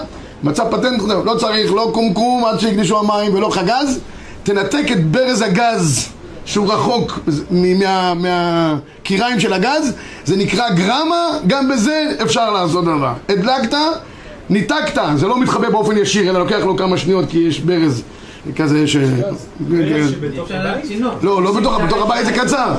מצא 0.42 0.64
פטנט, 0.70 1.02
לא 1.24 1.34
צריך 1.38 1.72
לא 1.72 1.90
קומקום 1.94 2.44
עד 2.44 2.60
שיגלישו 2.60 2.98
המים 2.98 3.34
ולא 3.34 3.50
חגז, 3.50 3.98
תנתק 4.42 4.92
את 4.92 5.06
ברז 5.06 5.42
הגז 5.42 6.08
שהוא 6.44 6.72
רחוק 6.72 7.18
מ- 7.50 7.78
מה- 7.78 8.14
מהקיריים 8.14 9.40
של 9.40 9.52
הגז, 9.52 9.92
זה 10.24 10.36
נקרא 10.36 10.70
גרמה, 10.70 11.26
גם 11.46 11.68
בזה 11.68 12.12
אפשר 12.22 12.50
לעשות 12.50 12.84
דבר. 12.84 13.12
הדלקת, 13.28 13.76
ניתקת, 14.50 14.98
זה 15.16 15.26
לא 15.26 15.40
מתחבא 15.40 15.68
באופן 15.70 15.96
ישיר, 15.96 16.30
אלא 16.30 16.38
לוקח 16.38 16.58
לו 16.64 16.76
כמה 16.76 16.98
שניות 16.98 17.24
כי 17.28 17.38
יש 17.38 17.60
ברז 17.60 18.02
כזה 18.56 18.86
ש... 18.86 18.96
צינור. 20.82 21.12
לא, 21.22 21.42
לא 21.42 21.52
בתוך, 21.52 21.80
בתוך 21.80 22.02
הבית 22.02 22.26
זה 22.26 22.32
קצר. 22.32 22.74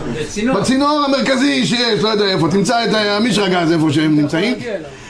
בצינור 0.55 1.05
המרכזי 1.07 1.65
שיש, 1.65 2.01
לא 2.03 2.09
יודע 2.09 2.25
איפה, 2.25 2.47
תמצא 2.51 2.83
את 2.85 2.89
המישרא 2.93 3.47
גז 3.49 3.71
איפה 3.71 3.91
שהם 3.91 4.15
נמצאים. 4.15 4.55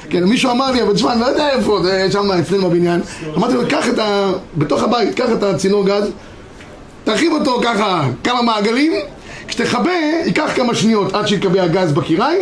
כן, 0.09 0.23
מישהו 0.23 0.51
אמר 0.51 0.71
לי, 0.71 0.81
אבל 0.81 0.93
תשמע, 0.93 1.13
אני 1.13 1.21
לא 1.21 1.25
יודע 1.25 1.49
איפה, 1.49 1.79
זה 1.83 2.07
שם 2.11 2.31
אצלנו 2.31 2.69
בבניין. 2.69 3.01
אמרתי 3.37 3.53
לו, 3.53 3.61
קח 3.69 3.89
את 3.89 3.99
ה... 3.99 4.31
בתוך 4.57 4.83
הבית, 4.83 5.15
קח 5.15 5.29
את 5.33 5.43
הצינור 5.43 5.85
גז, 5.85 6.09
תרחיב 7.03 7.31
אותו 7.33 7.59
ככה 7.63 8.03
כמה 8.23 8.41
מעגלים, 8.41 8.93
כשתכבה, 9.47 9.91
ייקח 10.25 10.51
כמה 10.55 10.75
שניות 10.75 11.13
עד 11.13 11.27
שיתקבע 11.27 11.63
הגז 11.63 11.91
בקיריים, 11.91 12.41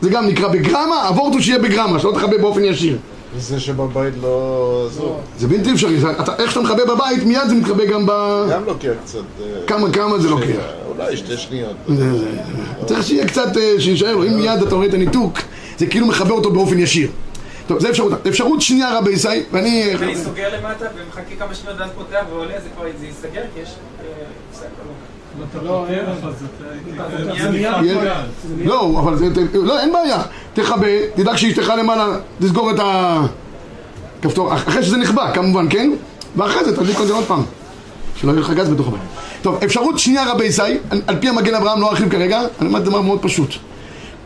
זה 0.00 0.10
גם 0.10 0.26
נקרא 0.26 0.48
בגרמה, 0.48 1.08
הוורט 1.08 1.32
הוא 1.32 1.40
שיהיה 1.40 1.58
בגרמה, 1.58 1.98
שלא 1.98 2.12
תכבה 2.14 2.38
באופן 2.38 2.64
ישיר. 2.64 2.98
זה 3.38 3.60
שבבית 3.60 4.14
לא... 4.22 4.86
זה 5.38 5.48
בלתי 5.48 5.72
אפשרי, 5.72 5.98
זה- 5.98 6.10
אתה- 6.10 6.34
איך 6.38 6.50
שאתה 6.50 6.60
מכבה 6.64 6.84
בבית, 6.94 7.24
מיד 7.24 7.48
זה 7.48 7.54
מתכבה 7.54 7.84
גם 7.84 8.06
ב... 8.06 8.10
גם 8.52 8.64
לוקח 8.66 8.88
קצת... 9.04 9.18
אה, 9.40 9.46
כמה, 9.66 9.90
כמה 9.92 10.18
זה 10.18 10.28
לוקח. 10.28 10.46
אולי 10.98 11.16
שתי 11.16 11.36
שניות. 11.36 11.72
זה- 11.88 12.18
זה- 12.18 12.26
צריך 12.86 13.02
שיהיה 13.02 13.26
קצת, 13.26 13.56
אה, 13.56 13.74
שיישאר 13.78 14.16
לו, 14.16 14.24
אם 14.24 14.36
מיד 14.36 14.62
אתה 14.62 14.74
רואה 14.74 14.86
את 14.86 14.94
הניתוק, 14.94 15.38
זה 15.82 15.86
כאילו 15.86 16.06
מחבר 16.06 16.32
אותו 16.32 16.50
באופן 16.50 16.78
ישיר. 16.78 17.10
טוב, 17.66 17.80
זה 17.80 17.90
אפשרות. 17.90 18.26
אפשרות 18.26 18.60
שנייה 18.60 18.98
רבי 18.98 19.10
ישי, 19.10 19.28
ואני... 19.52 19.94
אני 19.94 20.16
סוגר 20.16 20.48
למטה 20.58 20.86
ומחכה 20.96 21.36
כמה 21.38 21.54
שניות 21.54 21.80
ואז 21.80 21.90
פותח 21.94 22.24
ועולה, 22.30 22.54
זה 22.62 22.68
כבר 22.76 22.84
זה 23.00 23.06
ייסגר 23.06 23.42
כי 23.54 23.60
יש... 23.60 23.68
אה, 24.00 24.64
לא. 25.62 25.86
לא, 28.64 28.64
לא, 28.64 28.98
אבל 28.98 29.16
זה, 29.16 29.26
לא, 29.54 29.80
אין 29.80 29.92
בעיה. 29.92 30.22
תכבה, 30.54 30.86
תדאג 31.14 31.36
שאשתך 31.36 31.72
למעלה, 31.78 32.06
תסגור 32.40 32.70
את 32.70 32.76
הכפתור, 34.20 34.54
אחרי 34.54 34.82
שזה 34.82 34.96
נכבה, 34.96 35.30
כמובן, 35.34 35.66
כן? 35.70 35.92
ואחרי 36.36 36.64
זה 36.64 36.76
תדליק 36.76 37.00
את 37.00 37.06
זה 37.06 37.12
עוד 37.12 37.24
פעם. 37.24 37.42
שלא 38.16 38.30
יהיה 38.30 38.40
לך 38.40 38.50
גז 38.50 38.68
בתוך 38.68 38.88
הבית. 38.88 39.02
טוב, 39.42 39.58
אפשרות 39.64 39.98
שנייה 39.98 40.32
רבי 40.32 40.44
ישי, 40.44 40.62
על 40.90 41.02
על 41.06 41.16
פי 41.20 41.28
המגן 41.28 41.54
אברהם, 41.54 41.80
לא 41.80 41.90
ארחיב 41.90 42.10
כרגע, 42.10 42.40
אני 42.60 42.68
אומר 42.68 42.80
דבר 42.80 43.00
מאוד 43.00 43.18
פשוט. 43.22 43.54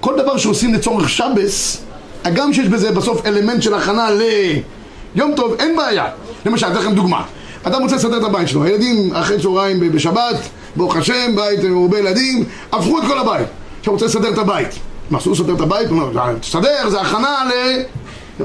כל 0.06 0.14
דבר 0.16 0.36
שעושים 0.36 0.74
לצורך 0.74 1.08
שבס, 1.08 1.82
הגם 2.24 2.52
שיש 2.52 2.68
בזה 2.68 2.92
בסוף 2.92 3.26
אלמנט 3.26 3.62
של 3.62 3.74
הכנה 3.74 4.08
ליום 4.10 5.32
טוב, 5.36 5.54
אין 5.58 5.76
בעיה. 5.76 6.04
למשל, 6.46 6.66
אתן 6.66 6.76
לכם 6.76 6.94
דוגמה. 6.94 7.22
אדם 7.62 7.82
רוצה 7.82 7.96
לסדר 7.96 8.16
את 8.16 8.22
הבית 8.22 8.48
שלו, 8.48 8.64
הילדים 8.64 9.14
אחרי 9.14 9.42
צהריים 9.42 9.92
בשבת, 9.92 10.36
ברוך 10.76 10.96
השם, 10.96 11.36
בית 11.36 11.64
מרובה 11.64 11.98
ילדים, 11.98 12.44
הפכו 12.72 12.98
את 12.98 13.04
כל 13.06 13.18
הבית. 13.18 13.46
עכשיו 13.78 13.92
רוצה 13.92 14.06
לסדר 14.06 14.28
את 14.28 14.38
הבית. 14.38 14.68
מה, 15.10 15.18
אסור 15.18 15.32
לסדר 15.32 15.54
את 15.54 15.60
הבית? 15.60 15.88
הוא 15.88 16.00
אומר, 16.00 16.34
תסדר, 16.40 16.88
זה 16.88 17.00
הכנה 17.00 17.36
ל... 17.44 17.52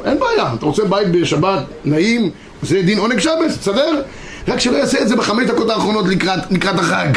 אין 0.05 0.19
בעיה, 0.19 0.53
אתה 0.53 0.65
רוצה 0.65 0.85
בית 0.85 1.11
בשבת 1.11 1.63
נעים, 1.85 2.29
זה 2.61 2.81
דין 2.81 2.99
עונג 2.99 3.19
שבס, 3.19 3.57
תסדר? 3.59 4.01
רק 4.47 4.59
שלא 4.59 4.77
יעשה 4.77 5.01
את 5.01 5.07
זה 5.07 5.15
בחמש 5.15 5.47
דקות 5.47 5.69
האחרונות 5.69 6.05
לקראת, 6.07 6.51
לקראת 6.51 6.79
החג. 6.79 7.09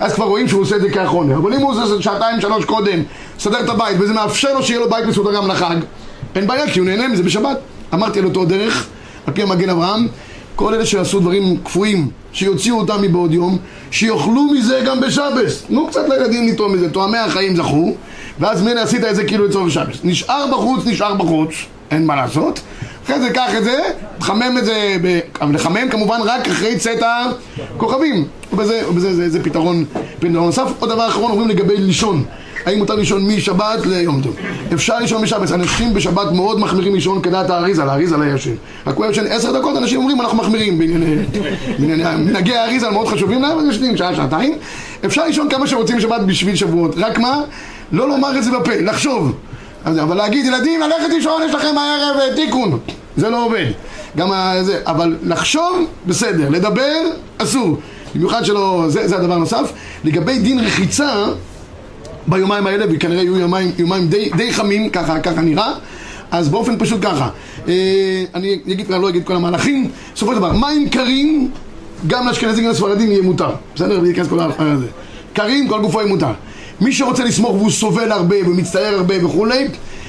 אז 0.00 0.14
כבר 0.14 0.24
רואים 0.24 0.48
שהוא 0.48 0.62
עושה 0.62 0.76
את 0.76 0.80
זה 0.80 0.90
כאחרון. 0.90 1.32
אבל 1.32 1.54
אם 1.54 1.60
הוא 1.60 1.70
עושה 1.70 2.02
שעתיים, 2.02 2.40
שלוש 2.40 2.64
קודם, 2.64 3.02
סדר 3.38 3.60
את 3.60 3.68
הבית, 3.68 3.96
וזה 4.00 4.12
מאפשר 4.12 4.54
לו 4.54 4.62
שיהיה 4.62 4.80
לו 4.80 4.90
בית 4.90 5.06
מסודר 5.06 5.34
גם 5.36 5.48
לחג, 5.48 5.76
אין 6.34 6.46
בעיה, 6.46 6.70
כי 6.70 6.78
הוא 6.78 6.88
נהנה 6.88 7.08
מזה 7.08 7.22
בשבת. 7.22 7.58
אמרתי 7.94 8.18
על 8.18 8.24
אותו 8.24 8.44
דרך, 8.44 8.86
על 9.26 9.34
פי 9.34 9.42
המגן 9.42 9.70
אברהם, 9.70 10.08
כל 10.56 10.74
אלה 10.74 10.86
שעשו 10.86 11.20
דברים 11.20 11.56
קפואים, 11.64 12.10
שיוציאו 12.32 12.78
אותם 12.78 13.02
מבעוד 13.02 13.34
יום, 13.34 13.58
שיאכלו 13.90 14.44
מזה 14.44 14.82
גם 14.86 15.00
בשבס. 15.00 15.62
תנו 15.62 15.86
קצת 15.86 16.08
לילדים 16.08 16.48
לטעום 16.48 16.72
מזה, 16.72 16.90
טועמי 16.90 17.18
החיים 17.18 17.56
זכו, 17.56 17.94
ואז 18.40 18.62
מילא 18.62 18.80
עשית 18.80 19.04
את 19.04 19.16
זה 19.16 19.24
כאילו 19.24 19.46
לצורך 19.46 19.70
שבס. 19.70 19.96
נשאר 20.04 20.46
בחוץ, 20.52 20.86
נשאר 20.86 21.14
בחוץ, 21.14 21.50
אין 21.90 22.06
מה 22.06 22.16
לעשות. 22.16 22.60
אחרי 23.04 23.20
זה 23.20 23.30
קח 23.30 23.54
את 23.58 23.64
זה, 23.64 23.78
תחמם 24.18 24.58
את 24.58 24.64
זה, 24.64 24.96
ב... 25.02 25.18
לחמם 25.52 25.88
כמובן 25.90 26.20
רק 26.24 26.48
אחרי 26.48 26.78
צאת 26.78 27.02
הכוכבים. 27.02 28.24
ובזה, 28.52 28.82
ובזה 28.88 29.14
זה, 29.14 29.30
זה 29.30 29.42
פתרון, 29.42 29.84
פתרון 30.20 30.32
נוסף. 30.34 30.72
עוד 30.78 30.90
דבר 30.90 31.08
אחרון 31.08 31.30
אומרים 31.30 31.48
לגבי 31.48 31.76
לישון. 31.76 32.24
האם 32.66 32.78
מותר 32.78 32.94
לישון 32.94 33.26
משבת 33.26 33.86
ליום 33.86 34.22
טוב? 34.22 34.36
אפשר 34.74 34.98
לישון 34.98 35.22
בשבת. 35.22 35.52
אנשים 35.52 35.94
בשבת 35.94 36.32
מאוד 36.32 36.60
מחמירים 36.60 36.94
לישון 36.94 37.22
כדעת 37.22 37.50
האריזה, 37.50 37.84
לאריזה 37.84 38.16
לא 38.16 38.24
ישן. 38.24 38.54
רק 38.86 38.96
הוא 38.96 39.06
ישן 39.06 39.26
עשר 39.26 39.58
דקות, 39.58 39.76
אנשים 39.76 39.98
אומרים 39.98 40.20
אנחנו 40.20 40.38
מחמירים. 40.38 40.78
בענייני 40.78 42.04
מנהגי 42.18 42.54
האריזה 42.54 42.90
מאוד 42.90 43.08
חשובים 43.08 43.42
להם, 43.42 43.58
אז 43.58 43.68
ישנים 43.68 43.96
שעה, 43.96 44.14
שעתיים. 44.14 44.54
אפשר 45.04 45.26
לישון 45.26 45.48
כמה 45.50 45.66
שרוצים 45.66 45.96
בשבת 45.96 46.20
בשביל 46.20 46.56
שבועות. 46.56 46.94
רק 46.96 47.18
מה? 47.18 47.40
לא 47.92 48.08
לומר 48.08 48.38
את 48.38 48.44
זה 48.44 48.50
בפה, 48.50 48.72
לחשוב. 48.80 49.32
אבל 49.84 50.16
להגיד, 50.16 50.46
ילדים, 50.46 50.80
ללכת 50.80 51.08
לישון, 51.12 51.42
יש 51.48 51.54
לכם 51.54 51.78
הערב 51.78 52.16
אה, 52.20 52.36
תיקון. 52.36 52.78
זה 53.16 53.30
לא 53.30 53.44
עובד. 53.44 53.66
גם 54.16 54.32
ה- 54.32 54.54
זה, 54.62 54.80
אבל 54.86 55.16
לחשוב, 55.22 55.76
בסדר. 56.06 56.48
לדבר, 56.50 57.00
אסור. 57.38 57.76
במיוחד 58.14 58.44
שלא, 58.44 58.84
זה, 58.88 59.08
זה 59.08 59.16
הדבר 59.16 59.34
הנוסף. 59.34 59.72
לגבי 60.04 60.38
דין 60.38 60.58
רחיצה, 60.58 61.24
ביומיים 62.26 62.66
האלה, 62.66 62.84
וכנראה 62.90 63.22
יהיו 63.22 63.36
יומיים, 63.38 63.70
יומיים 63.78 64.08
די, 64.08 64.30
די 64.36 64.52
חמים, 64.52 64.90
ככה, 64.90 65.20
ככה 65.20 65.40
נראה. 65.40 65.72
אז 66.30 66.48
באופן 66.48 66.78
פשוט 66.78 66.98
ככה, 67.02 67.28
אה, 67.68 67.72
אני 68.34 68.58
אגיד, 68.72 68.90
לא 68.90 69.08
אגיד 69.08 69.24
כל 69.24 69.36
המהלכים, 69.36 69.90
בסופו 70.14 70.32
של 70.32 70.38
דבר, 70.38 70.52
מים 70.52 70.88
קרים, 70.88 71.50
גם 72.06 72.26
לאשכנזים 72.26 72.64
וגם 72.64 72.72
לספרדים 72.72 73.10
יהיה 73.10 73.22
מותר, 73.22 73.50
בסדר? 73.74 73.98
בלי 74.00 74.08
להיכנס 74.08 74.28
כל 74.28 74.38
הזה. 74.58 74.86
קרים, 75.32 75.68
כל 75.68 75.80
גופו 75.80 76.00
יהיה 76.00 76.08
מותר. 76.12 76.32
מי 76.80 76.92
שרוצה 76.92 77.24
לסמוך 77.24 77.54
והוא 77.54 77.70
סובל 77.70 78.12
הרבה 78.12 78.36
ומצטער 78.46 78.94
הרבה 78.94 79.26
וכולי, 79.26 79.68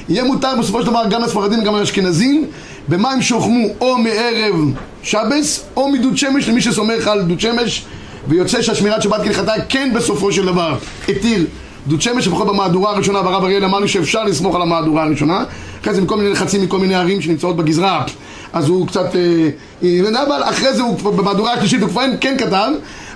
יהיה 0.10 0.24
מותר 0.24 0.50
בסופו 0.60 0.82
של 0.82 0.88
דבר 0.88 1.04
גם 1.10 1.22
לספרדים 1.22 1.60
וגם 1.60 1.76
לאשכנזים, 1.76 2.46
במים 2.88 3.22
שהוחמו 3.22 3.68
או 3.82 3.98
מערב 3.98 4.56
שבס, 5.04 5.66
או 5.76 5.90
מדוד 5.90 6.18
שמש 6.18 6.50
למי 6.50 6.62
שסומך 6.62 7.08
על 7.08 7.22
דוד 7.22 7.40
שמש, 7.40 7.86
ויוצא 8.28 8.62
שהשמירת 8.62 9.02
שבת 9.02 9.22
כהלכתה 9.24 9.54
כן 9.70 9.92
בסופו 9.96 10.32
של 10.32 10.46
דבר 10.46 10.78
התיר 11.10 11.46
דוד 11.88 12.02
שמש, 12.02 12.28
לפחות 12.28 12.48
במהדורה 12.48 12.92
הראשונה, 12.92 13.22
והרב 13.22 13.44
אריאל 13.44 13.66
אמר 13.66 13.80
לי 13.80 13.88
שאפשר 13.88 14.24
לסמוך 14.24 14.56
על 14.56 14.62
המהדורה 14.62 15.04
הראשונה, 15.04 15.44
אחרי 15.82 15.94
זה 15.94 16.02
מכל 16.02 16.18
מיני 16.18 16.30
לחצים 16.30 16.62
מכל 16.62 16.80
מיני 16.80 16.96
ערים 16.96 17.22
שנמצאות 17.22 17.56
בגזרה, 17.56 18.04
אז 18.54 18.68
הוא 18.68 18.88
קצת... 18.88 19.16
אה, 19.16 19.50
אה, 19.84 20.24
אבל 20.24 20.44
אחרי 20.44 20.74
זה 20.74 20.82
הוא 20.82 20.98
במהדורה 21.12 21.54
השלישית 21.54 21.82
הוא 21.82 21.90
כבר 21.90 22.02
כן 22.22 22.36
כתב, 22.38 22.70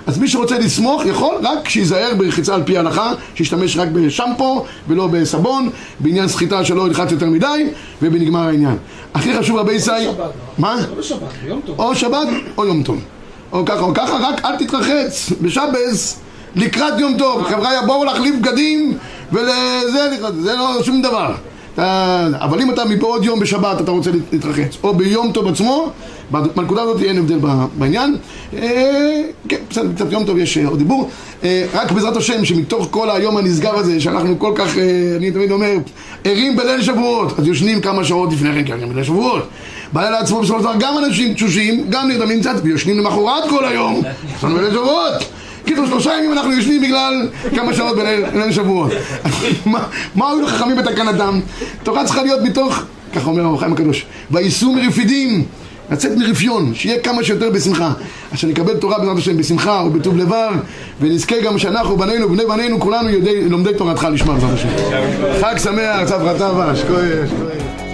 אז 0.08 0.18
מי 0.18 0.28
שרוצה 0.28 0.58
לסמוך 0.58 1.06
יכול, 1.06 1.34
רק 1.42 1.68
שיזהר 1.68 2.14
ברחיצה 2.14 2.54
על 2.54 2.62
פי 2.62 2.76
ההלכה, 2.76 3.12
שישתמש 3.34 3.76
רק 3.76 3.88
בשמפו 3.88 4.64
ולא 4.88 5.06
בסבון, 5.06 5.70
בעניין 6.00 6.28
סחיטה 6.28 6.64
שלא 6.64 6.86
ילחץ 6.86 7.12
יותר 7.12 7.26
מדי, 7.26 7.66
ובנגמר 8.02 8.40
העניין. 8.40 8.76
הכי 9.14 9.38
חשוב 9.38 9.56
רבי 9.56 9.72
ישי... 9.72 9.90
בשבת. 9.90 10.30
מה? 10.58 10.76
לא 10.76 10.98
בשבת, 10.98 11.20
ביום 11.44 11.60
טוב. 11.66 11.80
או 11.80 11.94
שבת 11.94 12.28
או 12.58 12.66
יום 12.66 12.82
טוב. 12.82 13.00
או 13.52 13.64
ככה 13.66 13.80
או 13.80 13.94
ככה, 13.94 14.16
רק 14.16 14.44
אל 14.44 14.56
תתרחץ 14.56 15.32
בשבס 15.40 16.20
לקראת 16.56 17.00
יום 17.00 17.18
טוב. 17.18 17.44
חבר'ה 17.44 17.70
יבואו 17.82 18.04
להחליף 18.04 18.34
בגדים 18.40 18.98
ולזה, 19.32 20.08
זה 20.40 20.56
לא 20.56 20.82
שום 20.82 21.02
דבר. 21.02 21.34
אתה, 21.78 22.26
אבל 22.38 22.60
אם 22.60 22.70
אתה 22.70 22.84
מבעוד 22.84 23.24
יום 23.24 23.40
בשבת 23.40 23.80
אתה 23.80 23.90
רוצה 23.90 24.10
להתרחץ, 24.32 24.76
או 24.82 24.94
ביום 24.94 25.32
טוב 25.32 25.48
עצמו, 25.48 25.90
בנקודה 26.30 26.82
הזאת 26.82 27.02
אין 27.02 27.18
הבדל 27.18 27.38
בעניין. 27.78 28.16
אה, 28.56 29.22
כן, 29.48 29.56
בסדר, 29.70 29.92
קצת 29.94 30.12
יום 30.12 30.24
טוב 30.24 30.38
יש 30.38 30.58
אה, 30.58 30.66
עוד 30.66 30.78
דיבור. 30.78 31.10
אה, 31.44 31.66
רק 31.74 31.92
בעזרת 31.92 32.16
השם, 32.16 32.44
שמתוך 32.44 32.88
כל 32.90 33.10
היום 33.10 33.36
הנשגב 33.36 33.74
הזה, 33.74 34.00
שאנחנו 34.00 34.38
כל 34.38 34.52
כך, 34.56 34.76
אני 35.16 35.30
תמיד 35.30 35.50
אומר, 35.50 35.72
ערים 36.24 36.56
בליל 36.56 36.82
שבועות, 36.82 37.38
אז 37.38 37.46
יושנים 37.46 37.80
כמה 37.80 38.04
שעות 38.04 38.32
לפני 38.32 38.54
כן, 38.54 38.64
כי 38.64 38.72
אנחנו 38.72 38.88
בליל 38.88 39.04
שבועות. 39.04 39.48
בלילה 39.92 40.18
עצמו 40.18 40.40
בסופו 40.40 40.58
של 40.58 40.64
דבר 40.64 40.74
גם 40.78 40.94
אנשים 40.98 41.34
תשושים, 41.34 41.84
גם 41.90 42.08
נרדמים 42.08 42.40
קצת, 42.40 42.54
ויושנים 42.62 42.98
למחרת 42.98 43.48
כל 43.50 43.64
היום. 43.64 44.02
יש 44.36 44.44
לנו 44.44 44.56
בליל 44.56 44.70
שבועות. 44.70 45.14
קיצור 45.68 45.86
שלושה 45.86 46.12
ימים 46.18 46.32
אנחנו 46.32 46.52
יושנים 46.52 46.82
בגלל 46.82 47.28
כמה 47.56 47.74
שעות 47.74 47.96
בליל 47.96 48.52
שבועות. 48.52 48.90
מה- 50.14 50.28
היו 50.30 50.40
לחכמים 50.42 50.76
בתקנתם? 50.76 51.40
תורה 51.82 52.04
צריכה 52.04 52.22
להיות 52.22 52.40
מתוך, 52.42 52.82
ככה 53.14 53.26
אומר 53.30 53.44
הרב 53.44 53.58
חיים 53.58 53.72
הקדוש, 53.72 54.06
וייסעו 54.30 54.72
מרפידים, 54.74 55.44
לצאת 55.90 56.12
מרפיון, 56.16 56.74
שיהיה 56.74 57.00
כמה 57.00 57.24
שיותר 57.24 57.50
בשמחה. 57.50 57.92
אז 58.32 58.38
שנקבל 58.38 58.76
תורה 58.76 58.98
בעזרת 58.98 59.18
השם 59.18 59.36
בשמחה 59.36 59.82
ובטוב 59.86 60.16
לבב, 60.16 60.50
ונזכה 61.00 61.40
גם 61.44 61.58
שאנחנו, 61.58 61.96
בנינו 61.96 62.26
ובני 62.26 62.46
בנינו, 62.46 62.80
כולנו 62.80 63.08
לומדי 63.50 63.70
תורתך 63.78 64.08
לשמה 64.12 64.34
בעזרת 64.34 64.50
השם. 64.54 64.68
חג 65.40 65.58
שמח, 65.58 66.04
צו 66.08 66.14
רתבה, 66.20 66.76
שקוי, 66.76 66.98
שקוי. 67.26 67.87